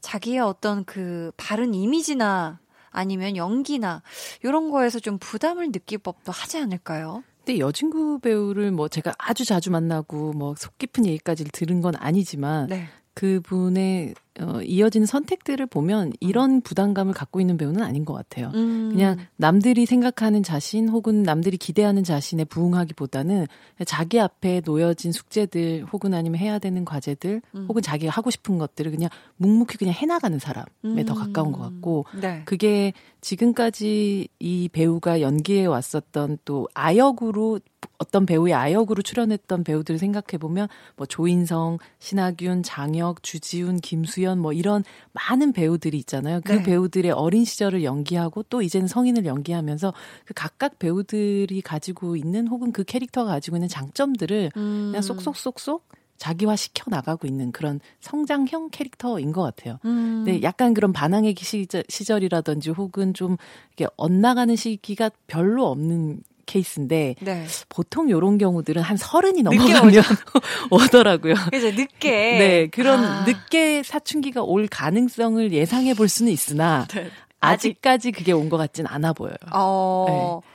[0.00, 2.60] 자기의 어떤 그 바른 이미지나
[2.90, 4.02] 아니면 연기나
[4.44, 7.24] 이런 거에서 좀 부담을 느낄 법도 하지 않을까요?
[7.44, 12.68] 근데 여진구 배우를 뭐 제가 아주 자주 만나고 뭐 속 깊은 얘기까지 들은 건 아니지만
[12.68, 12.88] 네.
[13.14, 18.50] 그분의 어, 이어지는 선택들을 보면 이런 부담감을 갖고 있는 배우는 아닌 것 같아요.
[18.54, 18.90] 음.
[18.90, 23.46] 그냥 남들이 생각하는 자신 혹은 남들이 기대하는 자신에 부응하기보다는
[23.86, 27.66] 자기 앞에 놓여진 숙제들 혹은 아니면 해야 되는 과제들 음.
[27.68, 31.04] 혹은 자기가 하고 싶은 것들을 그냥 묵묵히 그냥 해나가는 사람에 음.
[31.06, 32.42] 더 가까운 것 같고 네.
[32.44, 37.60] 그게 지금까지 이 배우가 연기해 왔었던 또 아역으로
[37.98, 44.84] 어떤 배우의 아역으로 출연했던 배우들을 생각해 보면 뭐 조인성, 신하균, 장혁, 주지훈, 김수현 뭐 이런
[45.12, 46.40] 많은 배우들이 있잖아요.
[46.44, 46.62] 그 네.
[46.62, 49.92] 배우들의 어린 시절을 연기하고 또 이제는 성인을 연기하면서
[50.24, 54.88] 그 각각 배우들이 가지고 있는 혹은 그 캐릭터가 가지고 있는 장점들을 음.
[54.90, 59.78] 그냥 쏙쏙쏙쏙 자기화 시켜 나가고 있는 그런 성장형 캐릭터인 것 같아요.
[59.84, 60.24] 음.
[60.24, 63.36] 근데 약간 그런 반항의 시절, 시절이라든지 혹은 좀
[63.76, 67.46] 이렇게 엇나가는 시기가 별로 없는 케이스인데 네.
[67.68, 70.02] 보통 요런 경우들은 한 서른이 넘어가면
[70.70, 71.34] 오더라고요.
[71.50, 72.10] 그래서 늦게.
[72.38, 73.24] 네, 그런 아.
[73.24, 77.10] 늦게 사춘기가 올 가능성을 예상해 볼 수는 있으나 네.
[77.40, 79.36] 아직까지 그게 온 것 같진 않아 보여요.
[79.52, 80.40] 어.
[80.42, 80.48] 네.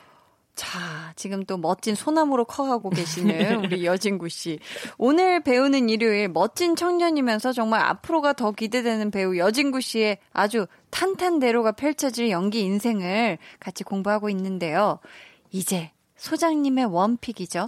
[0.54, 4.60] 자, 지금 또 멋진 소나무로 커가고 계시는 우리 여진구 씨.
[4.98, 12.30] 오늘 배우는 일요일 멋진 청년이면서 정말 앞으로가 더 기대되는 배우 여진구 씨의 아주 탄탄대로가 펼쳐질
[12.30, 15.00] 연기 인생을 같이 공부하고 있는데요.
[15.52, 17.68] 이제 소장님의 원픽이죠.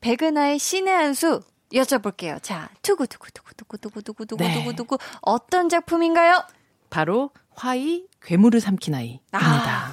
[0.00, 1.40] 백은하의 신의 한 수
[1.72, 2.42] 여쭤볼게요.
[2.42, 5.06] 자, 투구투구투구투구투구투구투구투구 네.
[5.20, 6.42] 어떤 작품인가요?
[6.90, 9.22] 바로 화이 괴물을 삼킨 아이입니다.
[9.32, 9.92] 아.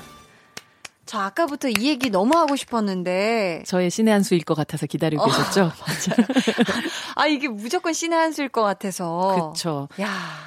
[1.06, 5.26] 저 아까부터 이 얘기 너무 하고 싶었는데 저의 신의 한 수일 것 같아서 기다리고 어,
[5.28, 5.72] 계셨죠?
[7.16, 9.34] 아 이게 무조건 신의 한 수일 것 같아서.
[9.36, 9.88] 그렇죠.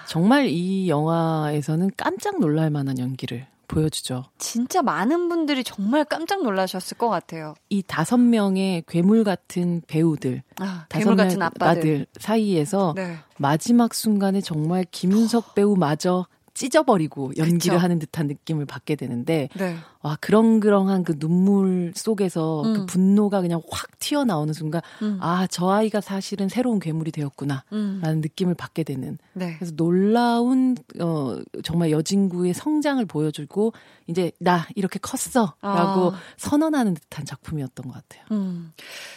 [0.09, 4.25] 정말 이 영화에서는 깜짝 놀랄 만한 연기를 보여주죠.
[4.39, 7.55] 진짜 많은 분들이 정말 깜짝 놀라셨을 것 같아요.
[7.69, 13.17] 이 다섯 명의 괴물 같은 배우들, 아, 괴물 같은 아빠들 사이에서 네.
[13.39, 16.27] 마지막 순간에 정말 김윤석 배우마저
[16.59, 17.79] 찢어버리고 연기를 그쵸.
[17.79, 19.77] 하는 듯한 느낌을 받게 되는데 네.
[20.01, 22.75] 와 그렁그렁한 그 눈물 속에서 그 음.
[22.75, 25.19] 그 분노가 그냥 확 튀어나오는 순간 음.
[25.21, 28.21] 아저 아이가 사실은 새로운 괴물이 되었구나라는 음.
[28.21, 29.55] 느낌을 받게 되는 네.
[29.57, 33.73] 그래서 놀라운 어 정말 여진구의 성장을 보여주고
[34.09, 36.19] 이제 나 이렇게 컸어라고 아.
[36.39, 38.25] 선언하는 듯한 작품이었던 것 같아요.
[38.33, 38.73] 음.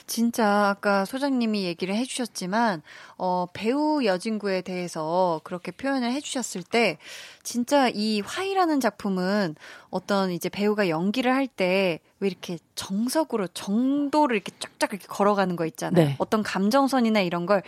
[0.05, 2.83] 진짜 아까 소장님이 얘기를 해주셨지만
[3.17, 6.99] 어 배우 여진구에 대해서 그렇게 표현을 해주셨을 때
[7.43, 9.55] 진짜 이 화이라는 작품은
[9.89, 15.65] 어떤 이제 배우가 연기를 할 때 왜 이렇게 정석으로 정도를 이렇게 쫙쫙 이렇게 걸어가는 거
[15.65, 16.05] 있잖아요.
[16.05, 16.15] 네.
[16.19, 17.63] 어떤 감정선이나 이런 걸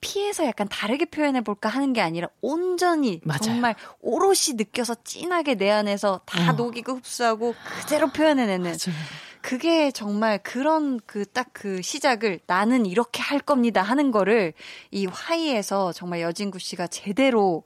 [0.00, 3.40] 피해서 약간 다르게 표현해 볼까 하는 게 아니라 온전히 맞아요.
[3.42, 6.54] 정말 오롯이 느껴서 진하게 내 안에서 다 어.
[6.54, 8.96] 녹이고 흡수하고 그대로 표현해내는 맞아요.
[9.42, 14.54] 그게 정말 그런 그 딱그 그 시작을 나는 이렇게 할 겁니다 하는 거를
[14.90, 17.62] 이 화이에서 정말 여진구 씨가 제대로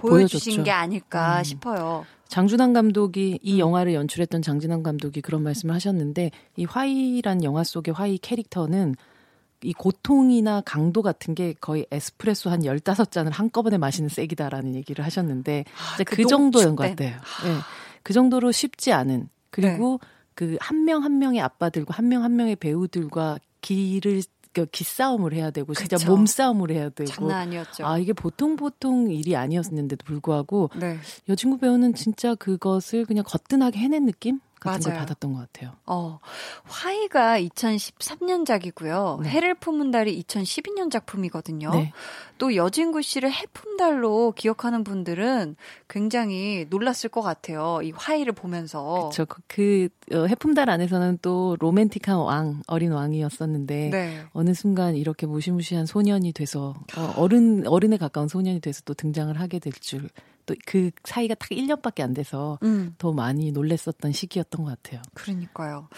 [0.00, 0.64] 보여주신 보여줬죠.
[0.64, 1.44] 게 아닐까 음.
[1.44, 2.06] 싶어요.
[2.28, 3.58] 장준환 감독이 이 음.
[3.58, 8.94] 영화를 연출했던 장준환 감독이 그런 말씀을 하셨는데 이 화이란 영화 속의 화이 캐릭터는
[9.62, 15.96] 이 고통이나 강도 같은 게 거의 에스프레소 한 15잔을 한꺼번에 마시는 색이다라는 얘기를 하셨는데 아,
[16.04, 17.10] 그, 그 정도인 것 같아요.
[17.10, 17.54] 네.
[18.02, 20.08] 그 정도로 쉽지 않은 그리고 네.
[20.34, 24.22] 그한 명한 한 명의 아빠들과 한 명한 한 명의 배우들과 길을
[24.52, 26.10] 그 기싸움을 해야 되고 진짜 그쵸.
[26.10, 27.86] 몸싸움을 해야 되고 장난 아니었죠.
[27.86, 30.98] 아 이게 보통 보통 일이 아니었는데도 불구하고 네.
[31.28, 34.40] 여친구 배우는 진짜 그것을 그냥 거뜬하게 해낸 느낌?
[34.60, 34.98] 같은 맞아요.
[34.98, 35.72] 걸 받았던 것 같아요.
[35.86, 36.20] 어,
[36.64, 39.22] 화이가 2013년작이고요.
[39.22, 39.28] 네.
[39.28, 41.70] 해를 품은 달이 2012년 작품이거든요.
[41.72, 41.92] 네.
[42.38, 45.56] 또 여진구 씨를 해품달로 기억하는 분들은
[45.88, 47.80] 굉장히 놀랐을 것 같아요.
[47.82, 49.10] 이 화이를 보면서.
[49.10, 49.26] 그렇죠.
[49.46, 54.24] 그 어, 해품달 안에서는 또 로맨틱한 왕, 어린 왕이었었는데 네.
[54.32, 59.58] 어느 순간 이렇게 무시무시한 소년이 돼서 어, 어른 어른에 가까운 소년이 돼서 또 등장을 하게
[59.58, 60.08] 될 줄.
[60.50, 62.94] 또 그 사이가 딱 1년밖에 안 돼서 음.
[62.98, 65.02] 더 많이 놀랬었던 시기였던 것 같아요.
[65.14, 65.88] 그러니까요.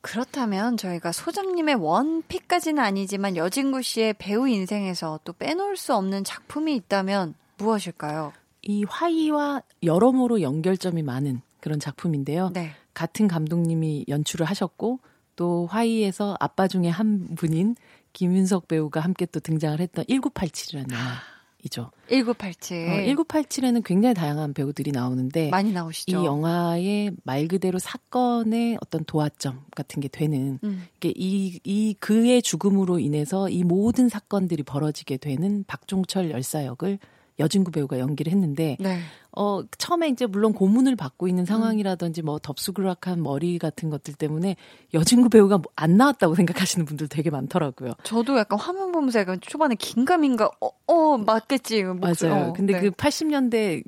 [0.00, 7.34] 그렇다면 저희가 소장님의 원픽까지는 아니지만 여진구 씨의 배우 인생에서 또 빼놓을 수 없는 작품이 있다면
[7.56, 8.32] 무엇일까요?
[8.62, 12.50] 이 화이와 여러모로 연결점이 많은 그런 작품인데요.
[12.52, 12.72] 네.
[12.92, 15.00] 같은 감독님이 연출을 하셨고
[15.36, 17.74] 또 화이에서 아빠 중에 한 분인
[18.12, 21.33] 김윤석 배우가 함께 또 등장을 했던 1987이라는 영화.
[21.64, 21.90] 이죠.
[22.08, 22.88] 1987.
[22.88, 26.22] 어, 1987에는 굉장히 다양한 배우들이 나오는데 많이 나오시죠.
[26.22, 30.86] 이 영화의 말 그대로 사건의 어떤 도화점 같은 게 되는 음.
[31.02, 36.98] 이, 이 그의 죽음으로 인해서 이 모든 사건들이 벌어지게 되는 박종철 열사 역을
[37.38, 39.00] 여진구 배우가 연기를 했는데 네.
[39.32, 44.56] 어 처음에 이제 물론 고문을 받고 있는 상황이라든지 뭐 덥수그락한 머리 같은 것들 때문에
[44.92, 47.94] 여진구 배우가 뭐안 나왔다고 생각하시는 분들 되게 많더라고요.
[48.04, 52.30] 저도 약간 화면 보면서 약간 초반에 긴가민가 어, 어 맞겠지 목소리.
[52.30, 52.48] 맞아요.
[52.48, 52.80] 어, 근데 네.
[52.80, 53.82] 그 80년대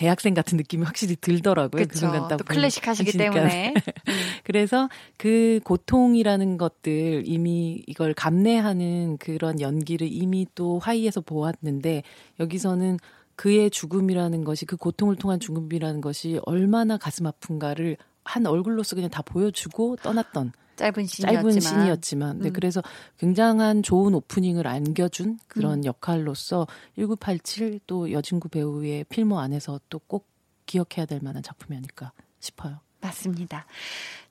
[0.00, 1.82] 대학생 같은 느낌이 확실히 들더라고요.
[1.82, 1.92] 그쵸.
[1.92, 2.38] 그 순간 딱.
[2.38, 3.74] 또 클래식 하시기 때문에.
[4.08, 4.12] 음.
[4.44, 4.88] 그래서
[5.18, 12.02] 그 고통이라는 것들 이미 이걸 감내하는 그런 연기를 이미 또 화이에서 보았는데
[12.40, 12.96] 여기서는
[13.36, 19.20] 그의 죽음이라는 것이 그 고통을 통한 죽음이라는 것이 얼마나 가슴 아픈가를 한 얼굴로서 그냥 다
[19.20, 22.52] 보여주고 떠났던 짧은 씬이었지만, 짧은 씬이었지만 네, 음.
[22.52, 22.82] 그래서
[23.18, 25.84] 굉장한 좋은 오프닝을 안겨준 그런 음.
[25.84, 26.66] 역할로서
[26.96, 30.26] 1987 또 여진구 배우의 필모 안에서 또 꼭
[30.66, 32.78] 기억해야 될 만한 작품이 아닐까 싶어요.
[33.00, 33.66] 맞습니다.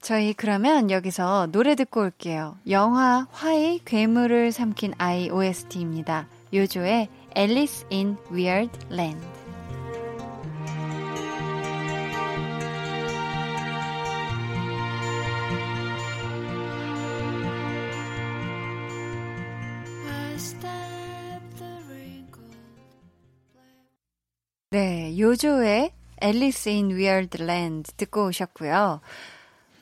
[0.02, 2.58] 저희 그러면 여기서 노래 듣고 올게요.
[2.70, 6.28] 영화 화의 괴물을 삼킨 아이 OST입니다.
[6.54, 9.39] 요조의 Alice in Weird Land.
[24.72, 25.92] 네, 요조의
[26.22, 29.02] Alice in Weird Land 듣고 오셨고요.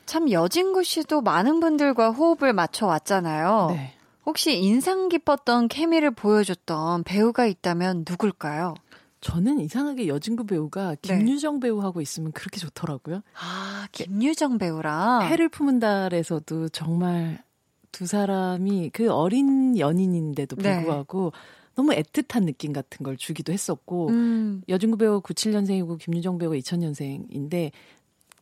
[0.06, 3.66] 참 여진구 씨도 많은 분들과 호흡을 맞춰 왔잖아요.
[3.72, 3.92] 네.
[4.24, 8.76] 혹시 인상 깊었던 케미를 보여줬던 배우가 있다면 누굴까요?
[9.20, 11.18] 저는 이상하게 여진구 배우가 네.
[11.18, 11.66] 김유정 네.
[11.66, 13.20] 배우하고 있으면 그렇게 좋더라고요.
[13.34, 17.42] 아, 김유정 배우랑 해를 품은 달에서도 정말
[17.92, 20.76] 두 사람이 그 어린 연인인데도 네.
[20.76, 21.57] 불구하고 네.
[21.78, 24.62] 너무 애틋한 느낌 같은 걸 주기도 했었고 음.
[24.68, 27.70] 여진구 배우 97년생이고 김유정 배우가 2000년생인데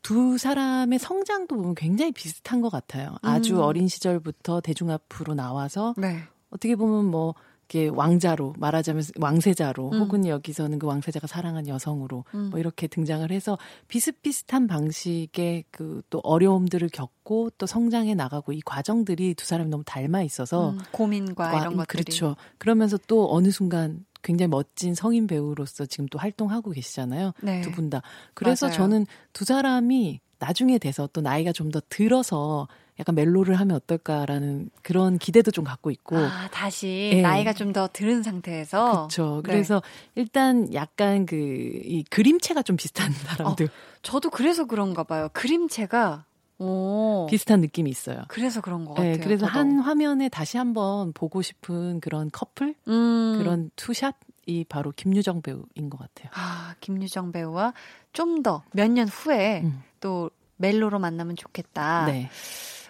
[0.00, 3.16] 두 사람의 성장도 보면 굉장히 비슷한 것 같아요.
[3.20, 3.60] 아주 음.
[3.60, 6.22] 어린 시절부터 대중 앞으로 나와서 네.
[6.48, 7.34] 어떻게 보면 뭐
[7.68, 10.00] 이렇게 왕자로 말하자면 왕세자로 음.
[10.00, 12.50] 혹은 여기서는 그 왕세자가 사랑한 여성으로 음.
[12.50, 13.58] 뭐 이렇게 등장을 해서
[13.88, 20.22] 비슷비슷한 방식의 그 또 어려움들을 겪고 또 성장해 나가고 이 과정들이 두 사람이 너무 닮아
[20.22, 22.36] 있어서 음, 고민과 과, 이런 것들이 그렇죠.
[22.58, 27.32] 그러면서 또 어느 순간 굉장히 멋진 성인 배우로서 지금 또 활동하고 계시잖아요.
[27.42, 27.60] 네.
[27.62, 28.02] 두분 다.
[28.34, 28.76] 그래서 맞아요.
[28.76, 35.18] 저는 두 사람이 나중에 돼서 또 나이가 좀 더 들어서 약간 멜로를 하면 어떨까라는 그런
[35.18, 36.16] 기대도 좀 갖고 있고.
[36.16, 37.20] 아, 다시 네.
[37.22, 39.08] 나이가 좀 더 들은 상태에서.
[39.08, 39.42] 그렇죠.
[39.44, 39.82] 그래서
[40.14, 40.22] 네.
[40.22, 43.66] 일단 약간 그 이 그림체가 좀 비슷한 사람들.
[43.66, 43.68] 어,
[44.02, 45.28] 저도 그래서 그런가 봐요.
[45.32, 46.24] 그림체가
[46.58, 47.26] 오.
[47.28, 48.22] 비슷한 느낌이 있어요.
[48.28, 49.16] 그래서 그런 것 네, 같아요.
[49.18, 49.58] 네, 그래서 저도.
[49.58, 53.34] 한 화면에 다시 한번 보고 싶은 그런 커플, 음.
[53.38, 54.14] 그런 two shot
[54.46, 56.30] 이 바로 김유정 배우인 것 같아요.
[56.34, 57.74] 아, 김유정 배우와
[58.14, 59.82] 좀 더 몇 년 후에 음.
[60.00, 62.06] 또 멜로로 만나면 좋겠다.
[62.06, 62.30] 네.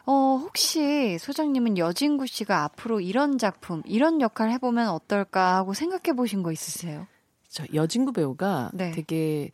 [0.07, 6.43] 어, 혹시 소장님은 여진구 씨가 앞으로 이런 작품, 이런 역할 해보면 어떨까 하고 생각해 보신
[6.43, 7.07] 거 있으세요?
[7.49, 8.93] 저 여진구 배우가 네.
[8.93, 9.51] 되게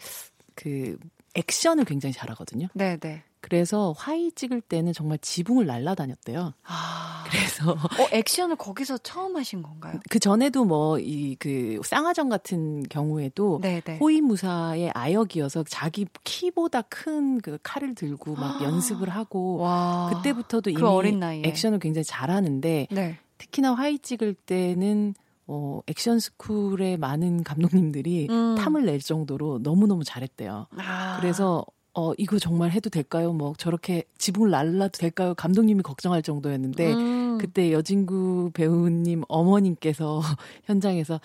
[0.55, 0.99] 그
[1.35, 2.69] 액션을 굉장히 잘하거든요.
[2.75, 3.25] 네, 네.
[3.43, 6.55] 그래서 화이 찍을 때는 정말 지붕을 날라다녔대요.
[6.65, 7.25] 아.
[7.29, 9.99] 그래서 어 액션을 거기서 처음 하신 건가요?
[10.11, 13.99] 그 전에도 뭐 이 그 쌍화전 같은 경우에도 네네.
[13.99, 18.65] 호위무사의 아역이어서 자기 키보다 큰 그 칼을 들고 막 아.
[18.65, 20.11] 연습을 하고 와.
[20.15, 21.43] 그때부터도 그 이미 어린 나이에.
[21.45, 23.19] 액션을 굉장히 잘하는데 네.
[23.39, 25.15] 특히나 화이 찍을 때는
[25.49, 28.55] 어, 액션 스쿨의 많은 감독님들이 음.
[28.57, 30.69] 탐을 낼 정도로 너무너무 잘했대요.
[30.79, 31.17] 아.
[31.21, 31.65] 그래서
[31.95, 33.33] 어, 이거 정말 해도 될까요?
[33.33, 35.35] 뭐, 저렇게 지붕을 날라도 될까요?
[35.35, 37.39] 감독님이 걱정할 정도였는데, 음.
[37.39, 40.21] 그때 여진구 배우님 어머님께서
[40.65, 41.21] 현장에서,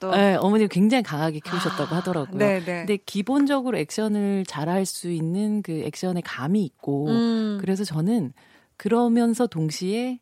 [0.00, 0.10] 또.
[0.10, 2.38] 네, 어머니를 굉장히 강하게 키우셨다고 아, 하더라고요.
[2.38, 2.64] 네네.
[2.64, 7.58] 근데 기본적으로 액션을 잘할 수 있는 그 액션의 감이 있고, 음.
[7.60, 8.32] 그래서 저는
[8.76, 10.18] 그러면서 동시에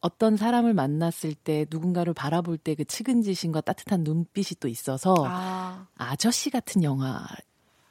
[0.00, 5.86] 어떤 사람을 만났을 때 누군가를 바라볼 때 그 측은지심과 따뜻한 눈빛이 또 있어서 아.
[5.96, 7.24] 아저씨 같은 영화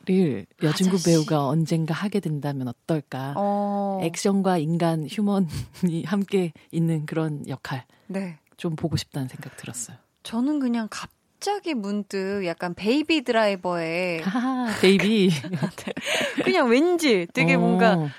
[0.05, 1.05] 를 여진구 아저씨.
[1.11, 3.33] 배우가 언젠가 하게 된다면 어떨까?
[3.37, 3.99] 어.
[4.03, 5.45] 액션과 인간 human이
[6.05, 7.85] 함께 있는 그런 역할.
[8.07, 8.37] 네.
[8.57, 9.97] 좀 보고 싶다는 생각 들었어요.
[10.23, 16.43] 저는 그냥 갑자기 문득 약간 Baby Driver의 아, Baby 네.
[16.43, 17.59] 그냥 왠지 되게 어.
[17.59, 18.09] 뭔가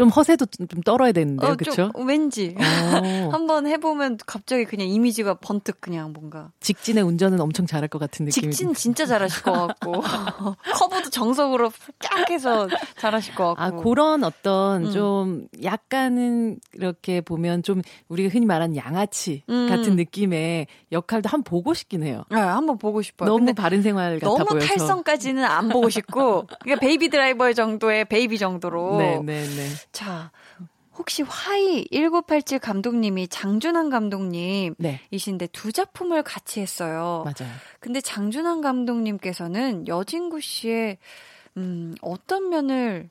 [0.00, 1.92] 좀 허세도 좀 떨어야 되는데요, 어, 그렇죠?
[1.94, 2.60] 왠지 어.
[3.32, 8.50] 한번 해보면 갑자기 그냥 이미지가 번뜩 그냥 뭔가 직진의 운전은 엄청 잘할 것 같은 느낌이.
[8.50, 10.00] 직진 진짜 잘하실 것 같고
[10.72, 13.80] 커브도 정석으로 쫙 해서 잘하실 것 같고.
[13.80, 14.90] 아 그런 어떤 음.
[14.90, 19.66] 좀 약간은 이렇게 보면 좀 우리가 흔히 말하는 양아치 음.
[19.68, 22.24] 같은 느낌의 역할도 한번 보고 싶긴 해요.
[22.30, 23.28] 네, 한번 보고 싶어요.
[23.28, 24.66] 너무 바른 생활 같아 너무 보여서.
[24.66, 28.96] 탈성까지는 안 보고 싶고 그러니까 Baby Driver 정도의 Baby 정도로.
[28.96, 29.68] 네, 네, 네.
[29.92, 30.30] 자,
[30.96, 35.52] 혹시 화이 1987 감독님이 장준환 감독님이신데 네.
[35.52, 37.24] 두 작품을 같이 했어요.
[37.24, 37.52] 맞아요.
[37.80, 40.98] 근데 장준환 감독님께서는 여진구 씨의
[41.56, 43.08] 음, 어떤 면을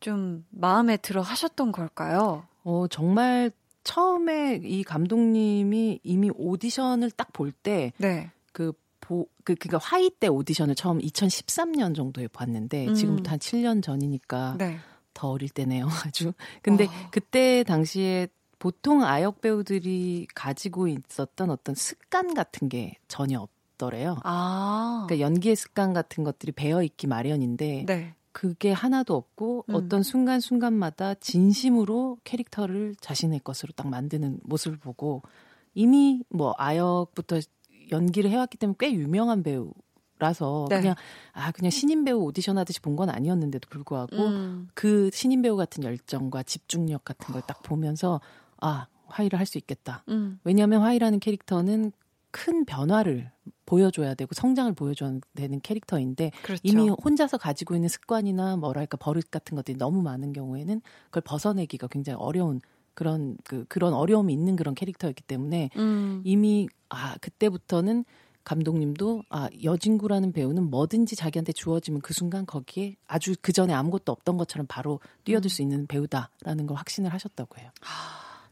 [0.00, 2.46] 좀 마음에 들어 하셨던 걸까요?
[2.64, 3.50] 어, 정말
[3.84, 8.30] 처음에 이 감독님이 이미 오디션을 딱 볼 때, 네.
[8.52, 12.94] 그, 보, 그, 그니까 화이 때 오디션을 처음 2013년 정도에 봤는데, 음.
[12.94, 14.78] 지금부터 한 7년 전이니까, 네.
[15.18, 16.32] 더 어릴 때네요, 아주.
[16.62, 16.90] 근데 어.
[17.10, 18.28] 그때 당시에
[18.60, 24.18] 보통 아역 배우들이 가지고 있었던 어떤 습관 같은 게 전혀 없더래요.
[24.22, 25.06] 아.
[25.08, 28.14] 그러니까 연기의 습관 같은 것들이 배어 있기 마련인데 네.
[28.30, 29.74] 그게 하나도 없고 음.
[29.74, 35.22] 어떤 순간 순간마다 진심으로 캐릭터를 자신의 것으로 딱 만드는 모습을 보고
[35.74, 37.40] 이미 뭐 아역부터
[37.90, 39.72] 연기를 해왔기 때문에 꽤 유명한 배우
[40.18, 40.80] 라서 네.
[40.80, 40.94] 그냥
[41.32, 44.68] 아 그냥 신인 배우 오디션 하듯이 본 건 아니었는데도 불구하고 음.
[44.74, 48.20] 그 신인 배우 같은 열정과 집중력 같은 걸 딱 보면서
[48.60, 50.02] 아 화이를 할 수 있겠다.
[50.08, 50.40] 음.
[50.44, 51.92] 왜냐하면 화이라는 캐릭터는
[52.30, 53.30] 큰 변화를
[53.64, 56.60] 보여줘야 되고 성장을 보여줘야 되는 캐릭터인데 그렇죠.
[56.64, 62.18] 이미 혼자서 가지고 있는 습관이나 뭐랄까 버릇 같은 것들이 너무 많은 경우에는 그걸 벗어내기가 굉장히
[62.20, 62.60] 어려운
[62.94, 66.20] 그런 그 그런 어려움이 있는 그런 캐릭터였기 때문에 음.
[66.24, 68.04] 이미 아 그때부터는
[68.48, 74.38] 감독님도 아 여진구라는 배우는 뭐든지 자기한테 주어지면 그 순간 거기에 아주 그 전에 아무것도 없던
[74.38, 77.70] 것처럼 바로 뛰어들 수 있는 배우다라는 걸 확신을 하셨다고 해요.
[77.82, 78.48] 아,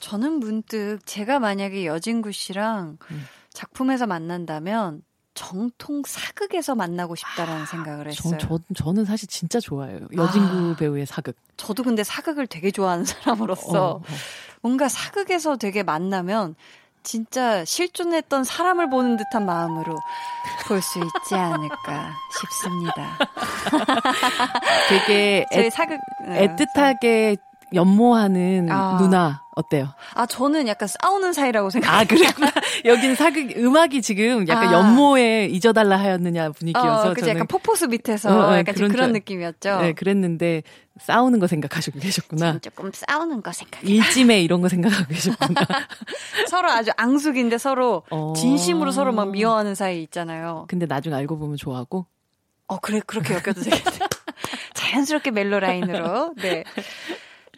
[0.00, 3.24] 저는 문득 제가 만약에 여진구 씨랑 음.
[3.52, 5.02] 작품에서 만난다면
[5.34, 8.38] 정통 사극에서 만나고 싶다라는 아, 생각을 했어요.
[8.40, 10.00] 저, 저, 저 는 사실 진짜 좋아해요.
[10.16, 11.36] 여진구 아, 배우의 사극.
[11.56, 14.02] 저도 근데 사극을 되게 좋아하는 사람으로서 어, 어.
[14.62, 16.56] 뭔가 사극에서 되게 만나면
[17.08, 19.96] 진짜 실존했던 사람을 보는 듯한 마음으로
[20.66, 23.16] 볼 수 있지 않을까 싶습니다.
[24.90, 27.38] 되게 애, 사극, 네, 애틋하게
[27.72, 28.98] 연모하는 아.
[29.00, 29.88] 누나 어때요?
[30.14, 32.00] 아 저는 약간 싸우는 사이라고 생각해요.
[32.00, 32.52] 아 그랬구나.
[32.84, 34.72] 여기는 사극 음악이 지금 약간 아.
[34.72, 39.80] 연모에 잊어달라 하였느냐 분위기여서 어, 그치, 약간 포포스 밑에서 어, 어, 약간 그런, 그런 느낌이었죠.
[39.80, 40.62] 네, 그랬는데
[41.00, 42.60] 싸우는 거 생각하시고 계셨구나.
[42.60, 43.82] 조금 싸우는 거 생각.
[43.82, 45.60] 일찜에 이런 거 생각하고 계셨구나.
[46.48, 48.34] 서로 아주 앙숙인데 서로 어.
[48.36, 50.66] 진심으로 서로 막 미워하는 사이 있잖아요.
[50.68, 52.06] 근데 나중 알고 보면 좋아하고.
[52.68, 53.82] 어 그래 그렇게 엮여도 되겠네.
[54.74, 56.34] 자연스럽게 멜로 라인으로.
[56.36, 56.62] 네.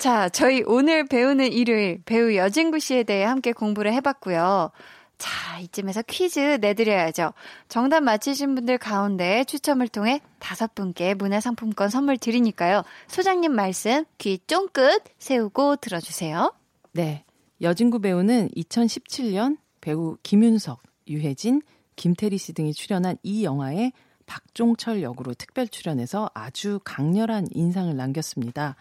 [0.00, 4.70] 자, 저희 오늘 배우는 일요일 배우 여진구 씨에 대해 함께 공부를 해봤고요.
[5.18, 7.34] 자, 이쯤에서 퀴즈 내드려야죠.
[7.68, 12.82] 정답 맞히신 분들 가운데 추첨을 통해 다섯 분께 문화상품권 선물 드리니까요.
[13.08, 16.54] 소장님 말씀 귀 쫑긋 세우고 들어주세요.
[16.92, 17.22] 네.
[17.60, 21.60] 여진구 배우는 2017년 배우 김윤석, 유혜진,
[21.96, 23.92] 김태리 씨 등이 출연한 이 영화에
[24.24, 28.76] 박종철 역으로 특별 출연해서 아주 강렬한 인상을 남겼습니다.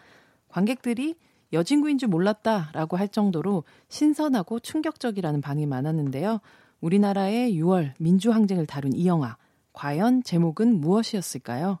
[0.50, 1.14] 관객들이
[1.52, 6.40] 여진구인 줄 몰랐다라고 할 정도로 신선하고 충격적이라는 반응이 많았는데요.
[6.80, 9.36] 우리나라의 6월 민주항쟁을 다룬 이 영화,
[9.72, 11.78] 과연 제목은 무엇이었을까요?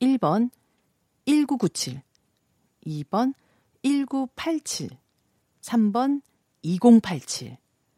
[0.00, 0.50] 1번
[1.26, 2.00] 1997,
[2.86, 3.34] 2번
[3.82, 4.90] 1987,
[5.60, 6.22] 3번
[6.62, 7.56] 2087.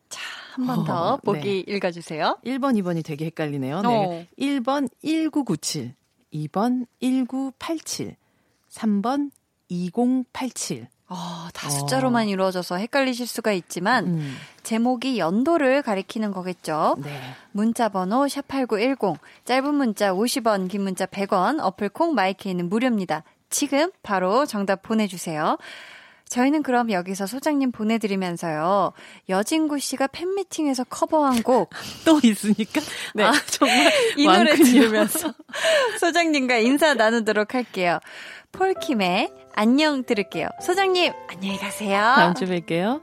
[0.08, 0.20] 자,
[0.52, 1.74] 한 번더 어, 보기 네.
[1.74, 2.38] 읽어주세요.
[2.44, 3.82] 1번, 2번이 되게 헷갈리네요.
[3.82, 4.28] 네.
[4.38, 5.94] 1번 1997,
[6.32, 8.16] 2번 1987,
[8.70, 9.30] 3번
[9.68, 10.88] 2087.
[11.08, 12.30] 어, 다 숫자로만 어.
[12.30, 14.36] 이루어져서 헷갈리실 수가 있지만 음.
[14.64, 16.96] 제목이 연도를 가리키는 거겠죠.
[16.98, 17.20] 네.
[17.52, 23.22] 문자 번호 샵8910 짧은 문자 50원, 긴 문자 100원, 어플 콩 마이케이는 무료입니다.
[23.50, 25.56] 지금 바로 정답 보내 주세요.
[26.28, 28.92] 저희는 그럼 여기서 소장님 보내드리면서요.
[29.28, 31.70] 여진구 씨가 팬미팅에서 커버한 곡.
[32.04, 32.80] 또 있으니까?
[33.14, 33.24] 네.
[33.24, 33.92] 아, 정말.
[34.18, 34.26] 이.
[34.26, 35.32] 노래 들으면서
[36.00, 38.00] 소장님과 인사 나누도록 할게요.
[38.52, 40.48] 폴킴의 안녕 들을게요.
[40.62, 41.98] 소장님, 안녕히 가세요.
[42.16, 43.00] 다음 주 뵐게요.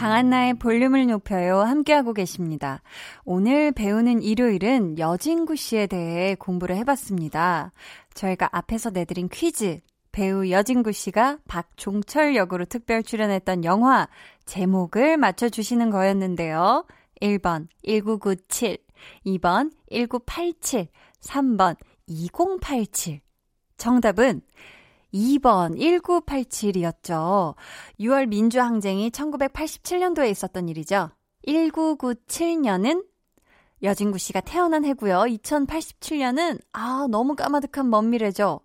[0.00, 1.58] 강한나의 볼륨을 높여요.
[1.58, 2.80] 함께하고 계십니다.
[3.26, 7.72] 오늘 배우는 일요일은 여진구 씨에 대해 공부를 해봤습니다.
[8.14, 9.80] 저희가 앞에서 내드린 퀴즈.
[10.10, 14.08] 배우 여진구 씨가 박종철 역으로 특별 출연했던 영화
[14.46, 16.86] 제목을 맞춰주시는 거였는데요.
[17.20, 18.78] 1번 1997,
[19.26, 20.88] 2번 1987,
[21.20, 21.76] 3번
[22.06, 23.20] 2087.
[23.76, 24.40] 정답은
[25.12, 27.54] 2번 1987이었죠.
[28.00, 31.10] 6월 민주항쟁이 1987년도에 있었던 일이죠.
[31.46, 33.04] 1997년은
[33.82, 35.20] 여진구 씨가 태어난 해고요.
[35.20, 38.60] 2087년은 아 너무 까마득한 먼 미래죠.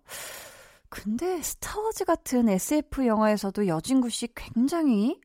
[0.88, 5.18] 근데 스타워즈 같은 SF 영화에서도 여진구 씨 굉장히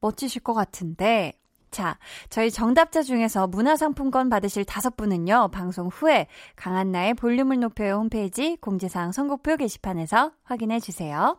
[0.00, 1.39] 멋지실 것 같은데
[1.70, 1.98] 자,
[2.28, 9.56] 저희 정답자 중에서 문화상품권 받으실 다섯 분은요, 방송 후에 강한나의 볼륨을 높여요 홈페이지 공지사항 선곡표
[9.56, 11.38] 게시판에서 확인해 주세요.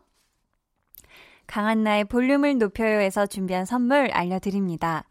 [1.46, 5.04] 강한나의 볼륨을 높여요에서 준비한 선물 알려드립니다.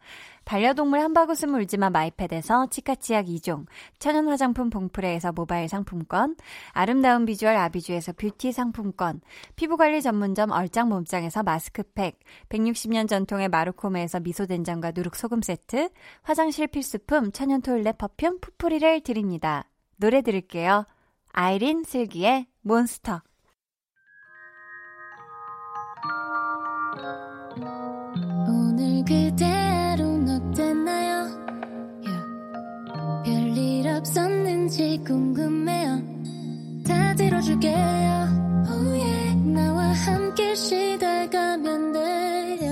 [0.44, 3.66] 반려동물 한바구음 울지마 마이펫에서 치카치약 2종,
[3.98, 6.36] 천연 화장품 봉프레에서 모바일 상품권,
[6.72, 9.20] 아름다운 비주얼 아비주에서 뷰티 상품권,
[9.56, 12.18] 피부관리 전문점 얼짱 몸짱에서 마스크팩,
[12.48, 15.90] 160년 전통의 마루코메에서 미소된장과 누룩소금 세트,
[16.22, 19.68] 화장실 필수품 천연 토일렛 퍼퓸 푸프리를 드립니다.
[19.96, 20.84] 노래 들을게요.
[21.32, 23.22] 아이린 슬기의 몬스터.
[37.42, 37.74] 들어줄게요
[38.68, 39.34] oh yeah.
[39.52, 42.70] 나와 함께 시달가면 돼요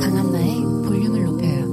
[0.00, 1.64] 강한나의 볼륨을 높여요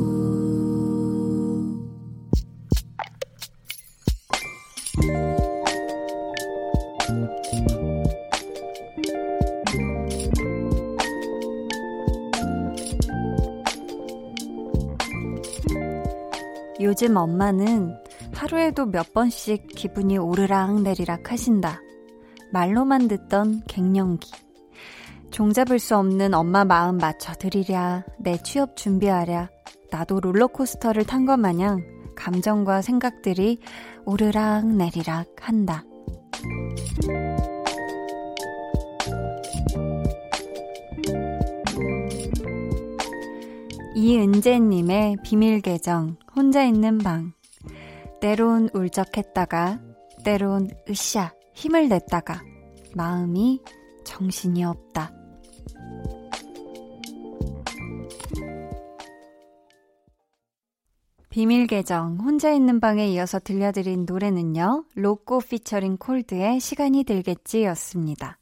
[16.80, 17.96] 요즘 엄마는
[18.52, 21.80] 하루에도 몇 번씩 기분이 오르락 내리락 하신다.
[22.52, 24.30] 말로만 듣던 갱년기.
[25.32, 29.50] 종잡을 수 없는 엄마 마음 맞춰드리랴, 내 취업 준비하랴,
[29.90, 31.82] 나도 롤러코스터를 탄 것 마냥
[32.18, 33.60] 감정과 생각들이
[34.06, 35.86] 오르락 내리락 한다.
[43.96, 47.32] 이은재님의 비밀 계정, 혼자 있는 방.
[48.22, 49.82] 때론 울적했다가,
[50.24, 52.44] 때론 으쌰, 힘을 냈다가,
[52.96, 53.60] 마음이
[54.04, 55.12] 정신이 없다.
[61.32, 64.86] 비밀 계정 혼자 있는 방에 이어서 들려드린 노래는요.
[64.94, 68.38] 로꼬 피처링 콜드의 시간이 들겠지였습니다.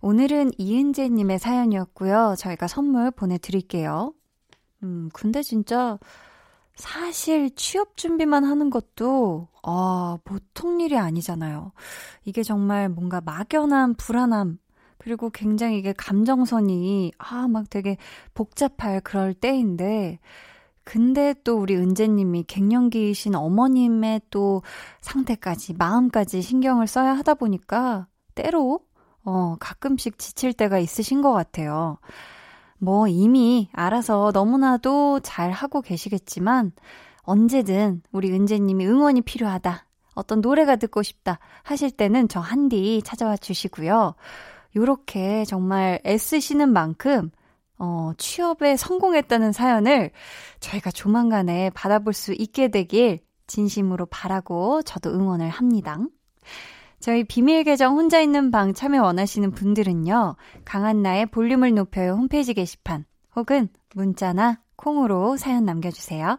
[0.00, 2.36] 오늘은 이은재 님의 사연이었고요.
[2.38, 4.12] 저희가 선물 보내 드릴게요.
[4.84, 5.98] 음, 근데 진짜
[6.78, 11.72] 사실 취업 준비만 하는 것도 아, 보통 일이 아니잖아요.
[12.24, 14.58] 이게 정말 뭔가 막연한 불안함
[14.96, 17.96] 그리고 굉장히 이게 감정선이 아, 막 되게
[18.32, 20.20] 복잡할 그럴 때인데
[20.84, 24.62] 근데 또 우리 은재님이 갱년기이신 어머님의 또
[25.00, 28.80] 상태까지, 마음까지 신경을 써야 하다 보니까 때로,
[29.24, 31.98] 어, 가끔씩 지칠 때가 있으신 것 같아요.
[32.78, 36.72] 뭐 이미 알아서 너무나도 잘 하고 계시겠지만
[37.22, 39.86] 언제든 우리 은재님이 응원이 필요하다.
[40.14, 44.14] 어떤 노래가 듣고 싶다 하실 때는 저 한디 찾아와 주시고요.
[44.76, 47.30] 요렇게 정말 애쓰시는 만큼
[47.78, 50.10] 어, 취업에 성공했다는 사연을
[50.60, 55.98] 저희가 조만간에 받아볼 수 있게 되길 진심으로 바라고 저도 응원을 합니다.
[57.00, 60.34] 저희 비밀 계정 혼자 있는 방 참여 원하시는 분들은요,
[60.64, 63.04] 강한나의 볼륨을 높여요 홈페이지 게시판
[63.36, 66.38] 혹은 문자나 콩으로 사연 남겨주세요.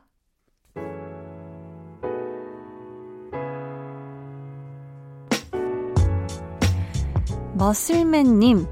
[7.53, 8.65] 머슬맨님,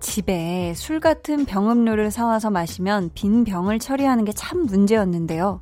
[0.00, 5.60] 집에 술 같은 병음료를 사와서 마시면 빈 병을 처리하는 게 참 문제였는데요.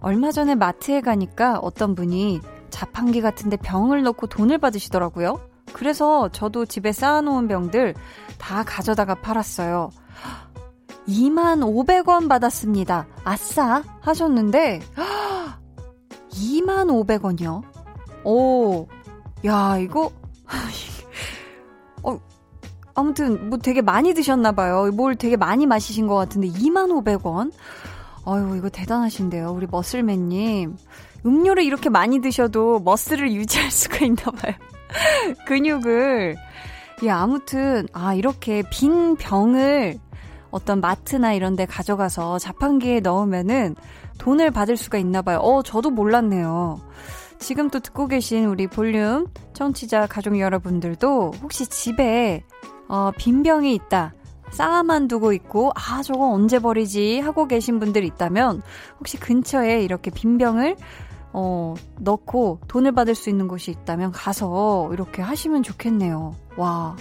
[0.00, 2.40] 얼마 전에 마트에 가니까 어떤 분이
[2.70, 5.40] 자판기 같은데 병을 넣고 돈을 받으시더라고요.
[5.72, 7.94] 그래서 저도 집에 쌓아놓은 병들
[8.38, 9.90] 다 가져다가 팔았어요.
[11.08, 13.06] 2만 500원 받았습니다.
[13.24, 13.82] 아싸!
[14.00, 14.80] 하셨는데,
[16.30, 17.62] 2만 500원이요?
[18.24, 18.86] 오,
[19.44, 20.12] 야, 이거,
[22.02, 22.18] 어,
[22.94, 24.92] 아무튼 뭐 되게 많이 드셨나봐요.
[24.92, 27.52] 뭘 되게 많이 마시신 것 같은데 25,500원?
[28.26, 29.50] 아유, 이거 대단하신데요.
[29.50, 30.76] 우리 머슬맨님.
[31.24, 34.54] 음료를 이렇게 많이 드셔도 머슬을 유지할 수가 있나 봐요.
[35.46, 36.36] 근육을.
[37.02, 39.98] 예, 아무튼, 아, 이렇게 빈 병을
[40.50, 43.76] 어떤 마트나 이런 데 가져가서 자판기에 넣으면은
[44.18, 45.38] 돈을 받을 수가 있나 봐요.
[45.38, 46.80] 어, 저도 몰랐네요.
[47.38, 52.44] 지금 또 듣고 계신 우리 볼륨 청취자 가족 여러분들도 혹시 집에
[52.88, 54.14] 어, 빈 병이 있다.
[54.50, 57.20] 쌓아만 두고 있고, 아, 저거 언제 버리지?
[57.20, 58.62] 하고 계신 분들 있다면,
[58.98, 60.74] 혹시 근처에 이렇게 빈병을,
[61.32, 66.34] 어, 넣고 돈을 받을 수 있는 곳이 있다면 가서 이렇게 하시면 좋겠네요.
[66.56, 66.96] 와.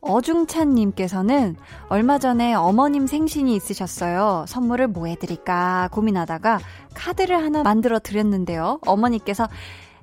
[0.00, 1.56] 어중찬님께서는
[1.88, 4.44] 얼마 전에 어머님 생신이 있으셨어요.
[4.46, 6.60] 선물을 뭐 해드릴까 고민하다가
[6.94, 8.78] 카드를 하나 만들어 드렸는데요.
[8.86, 9.48] 어머니께서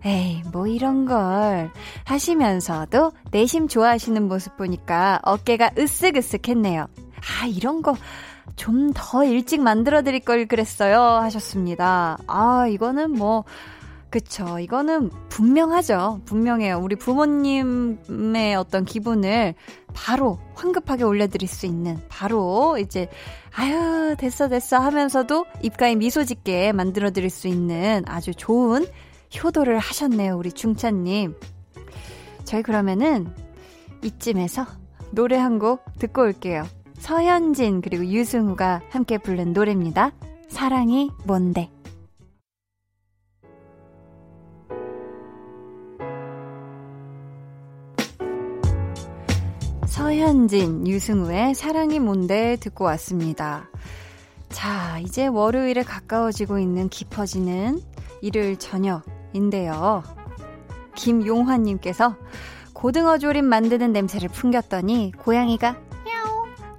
[0.04, 1.72] 에이, 뭐 이런 걸
[2.04, 6.86] 하시면서도 내심 좋아하시는 모습 보니까 어깨가 으쓱으쓱 했네요.
[7.42, 7.96] 아, 이런 거
[8.56, 11.00] 좀 더 일찍 만들어 드릴 걸 그랬어요.
[11.02, 12.18] 하셨습니다.
[12.28, 13.44] 아, 이거는 뭐,
[14.10, 14.60] 그쵸.
[14.60, 16.22] 이거는 분명하죠.
[16.26, 16.80] 분명해요.
[16.80, 19.56] 우리 부모님의 어떤 기분을
[19.94, 23.10] 바로 황급하게 올려드릴 수 있는, 바로 이제,
[23.54, 28.86] 아유, 됐어, 됐어 하면서도 입가에 미소 짓게 만들어 드릴 수 있는 아주 좋은
[29.44, 31.36] 효도를 하셨네요, 우리 중찬님.
[32.46, 33.28] 저희 그러면은
[34.04, 34.66] 이쯤에서
[35.12, 36.64] 노래 한 곡 듣고 올게요.
[36.98, 40.12] 서현진 그리고 유승우가 함께 부른 노래입니다.
[40.48, 41.70] 사랑이 뭔데?
[49.86, 53.70] 서현진, 유승우의 사랑이 뭔데 듣고 왔습니다.
[54.50, 57.80] 자, 이제 월요일에 가까워지고 있는 깊어지는
[58.22, 60.04] 일요일 저녁 인데요.
[60.96, 62.16] 김용환님께서
[62.74, 65.78] 고등어 조림 만드는 냄새를 풍겼더니 고양이가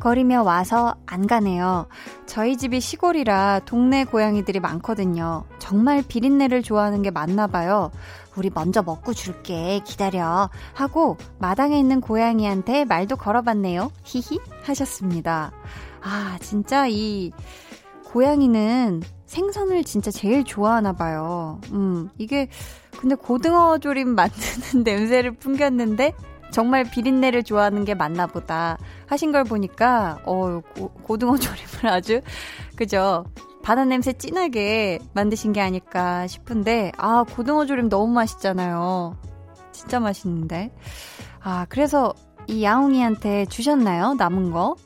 [0.06, 1.88] 거리며 와서 안 가네요.
[2.26, 5.42] 저희 집이 시골이라 동네 고양이들이 많거든요.
[5.58, 7.90] 정말 비린내를 좋아하는 게 맞나 봐요.
[8.36, 9.80] 우리 먼저 먹고 줄게.
[9.84, 10.48] 기다려.
[10.74, 13.90] 하고 마당에 있는 고양이한테 말도 걸어봤네요.
[14.04, 15.50] 히히 하셨습니다.
[16.02, 17.32] 아, 진짜 이
[18.04, 21.60] 고양이는 생선을 진짜 제일 좋아하나 봐요.
[21.72, 22.48] 음, 이게
[22.96, 26.14] 근데 고등어 조림 만드는 냄새를 풍겼는데
[26.56, 30.62] 정말 비린내를 좋아하는 게 맞나 보다 하신 걸 보니까 어
[31.02, 32.22] 고, 등어 조림을 아주
[32.76, 33.26] 그죠?
[33.62, 39.18] 바다 냄새 진하게 만드신 게 아닐까 싶은데 아 고등어 조림 너무 맛있잖아요.
[39.70, 40.74] 진짜 맛있는데.
[41.42, 42.14] 아 그래서
[42.46, 44.14] 이 야옹이한테 주셨나요?
[44.14, 44.76] 남은 거?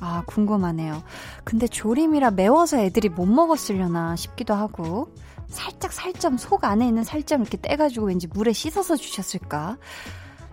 [0.00, 1.02] 아 궁금하네요.
[1.42, 5.08] 근데 조림이라 매워서 애들이 못 먹었으려나 싶기도 하고
[5.46, 9.78] 살짝 살점 속 안에 있는 살점 이렇게 떼가지고 왠지 물에 씻어서 주셨을까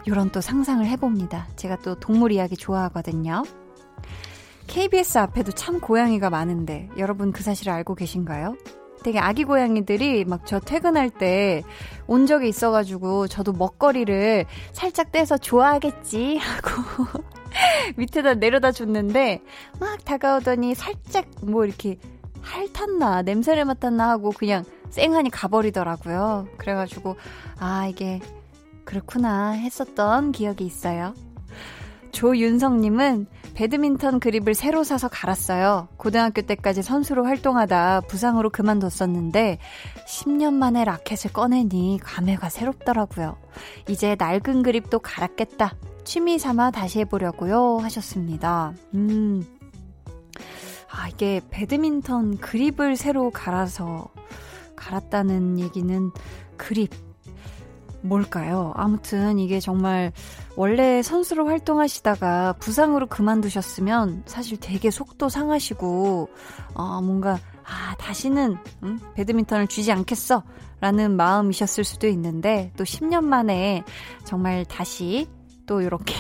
[0.08, 1.48] 요런 또 상상을 해봅니다.
[1.56, 3.44] 제가 또 동물 이야기 좋아하거든요.
[4.68, 8.56] KBS 앞에도 참 고양이가 많은데 여러분 그 사실을 알고 계신가요?
[9.04, 11.62] 되게 아기 고양이들이 막 저 퇴근할 때
[12.08, 17.22] 온 적이 있어가지고 저도 먹거리를 살짝 떼서 좋아하겠지 하고
[17.98, 19.42] 밑에다 내려다 줬는데
[19.80, 21.98] 막 다가오더니 살짝 뭐 이렇게
[22.42, 26.48] 핥았나 냄새를 맡았나 하고 그냥 쌩하니 가버리더라고요.
[26.58, 27.16] 그래가지고
[27.60, 28.20] 아 이게
[28.86, 31.14] 그렇구나 했었던 기억이 있어요.
[32.12, 35.90] 조윤성님은 배드민턴 그립을 새로 사서 갈았어요.
[35.98, 39.60] 고등학교 때까지 선수로 활동하다 부상으로 그만뒀었는데
[40.08, 43.38] 10년 만에 라켓을 꺼내니 감회가 새롭더라고요.
[43.90, 45.76] 이제 낡은 그립도 갈았겠다.
[46.06, 47.80] 취미 삼아 다시 해보려고요.
[47.80, 48.74] 하셨습니다.
[48.94, 49.46] 음.
[50.90, 54.08] 아, 이게 배드민턴 그립을 새로 갈아서
[54.78, 56.12] 갈았다는 얘기는
[56.56, 57.05] 그립.
[58.06, 58.72] 뭘까요?
[58.76, 60.12] 아무튼 이게 정말
[60.56, 66.30] 원래 선수로 활동하시다가 부상으로 그만두셨으면 사실 되게 속도 상하시고
[66.74, 69.00] 어, 뭔가 아 다시는 응?
[69.16, 70.44] 배드민턴을 쥐지 않겠어
[70.80, 73.84] 라는 마음이셨을 수도 있는데 또 10년 만에
[74.24, 75.28] 정말 다시
[75.66, 76.14] 또 이렇게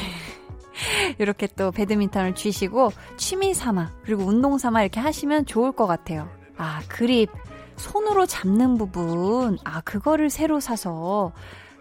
[1.19, 6.29] 이렇게 또 배드민턴을 쥐시고 취미 삼아 그리고 운동 삼아 이렇게 하시면 좋을 것 같아요.
[6.57, 7.29] 아 그립
[7.75, 11.33] 손으로 잡는 부분 아 그거를 새로 사서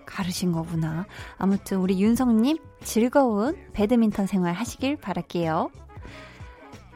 [0.07, 1.07] 가르신 거구나.
[1.37, 5.71] 아무튼 우리 윤성님 즐거운 배드민턴 생활 하시길 바랄게요.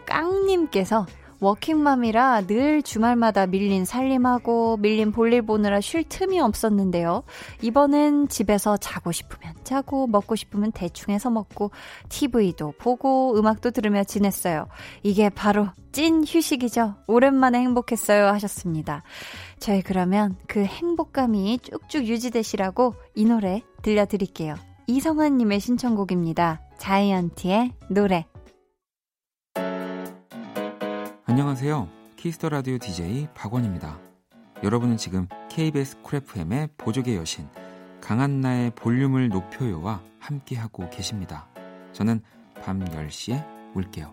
[0.06, 1.06] 깡님께서
[1.40, 7.22] 워킹맘이라 늘 주말마다 밀린 살림하고 밀린 볼일 보느라 쉴 틈이 없었는데요.
[7.62, 11.70] 이번엔 집에서 자고 싶으면 자고 먹고 싶으면 대충 해서 먹고
[12.08, 14.66] TV도 보고 음악도 들으며 지냈어요.
[15.02, 16.96] 이게 바로 찐 휴식이죠.
[17.06, 19.02] 오랜만에 행복했어요 하셨습니다.
[19.58, 24.54] 저희 그러면 그 행복감이 쭉쭉 유지되시라고 이 노래 들려드릴게요.
[24.86, 26.62] 이성환님의 신청곡입니다.
[26.78, 28.26] 자이언티의 노래.
[31.26, 31.88] 안녕하세요.
[32.16, 33.98] Kiss the Radio DJ 박원입니다.
[34.62, 37.46] 여러분은 지금 KBS Cool FM의 보조개 여신
[38.00, 41.46] 강한나의 볼륨을 높여요와 함께하고 계십니다.
[41.92, 42.22] 저는
[42.62, 43.44] 밤 10시에
[43.74, 44.12] 올게요.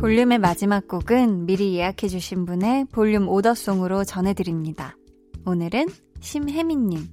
[0.00, 4.96] 볼륨의 마지막 곡은 미리 예약해주신 분의 볼륨 오더송으로 전해드립니다.
[5.44, 5.88] 오늘은
[6.20, 7.06] 심혜민님.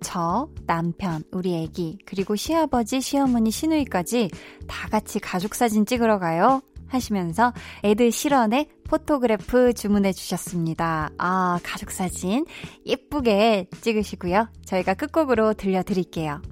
[0.00, 4.30] 저, 남편, 우리 애기, 그리고 시아버지, 시어머니, 시누이까지
[4.68, 6.62] 다 같이 가족 사진 찍으러 가요.
[6.86, 7.52] 하시면서
[7.82, 11.10] 에드 시런의 Photograph 주문해 주셨습니다.
[11.18, 12.46] 아, 가족 사진
[12.86, 14.48] 예쁘게 찍으시고요.
[14.64, 16.42] 저희가 끝곡으로 들려드릴게요.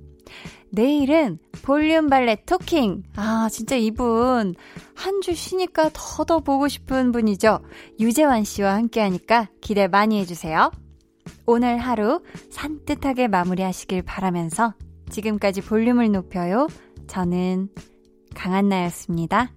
[0.71, 3.05] 내일은 볼륨 발레 talking.
[3.17, 4.55] 아, 진짜 이분
[4.95, 7.61] 한 주 쉬니까 더더 보고 싶은 분이죠.
[7.99, 10.71] 유재환 씨와 함께 하니까 기대 많이 해주세요.
[11.47, 14.75] 오늘 하루 산뜻하게 마무리하시길 바라면서
[15.11, 16.69] 지금까지 볼륨을 높여요.
[17.07, 17.69] 저는
[18.35, 19.51] 강한나였습니다.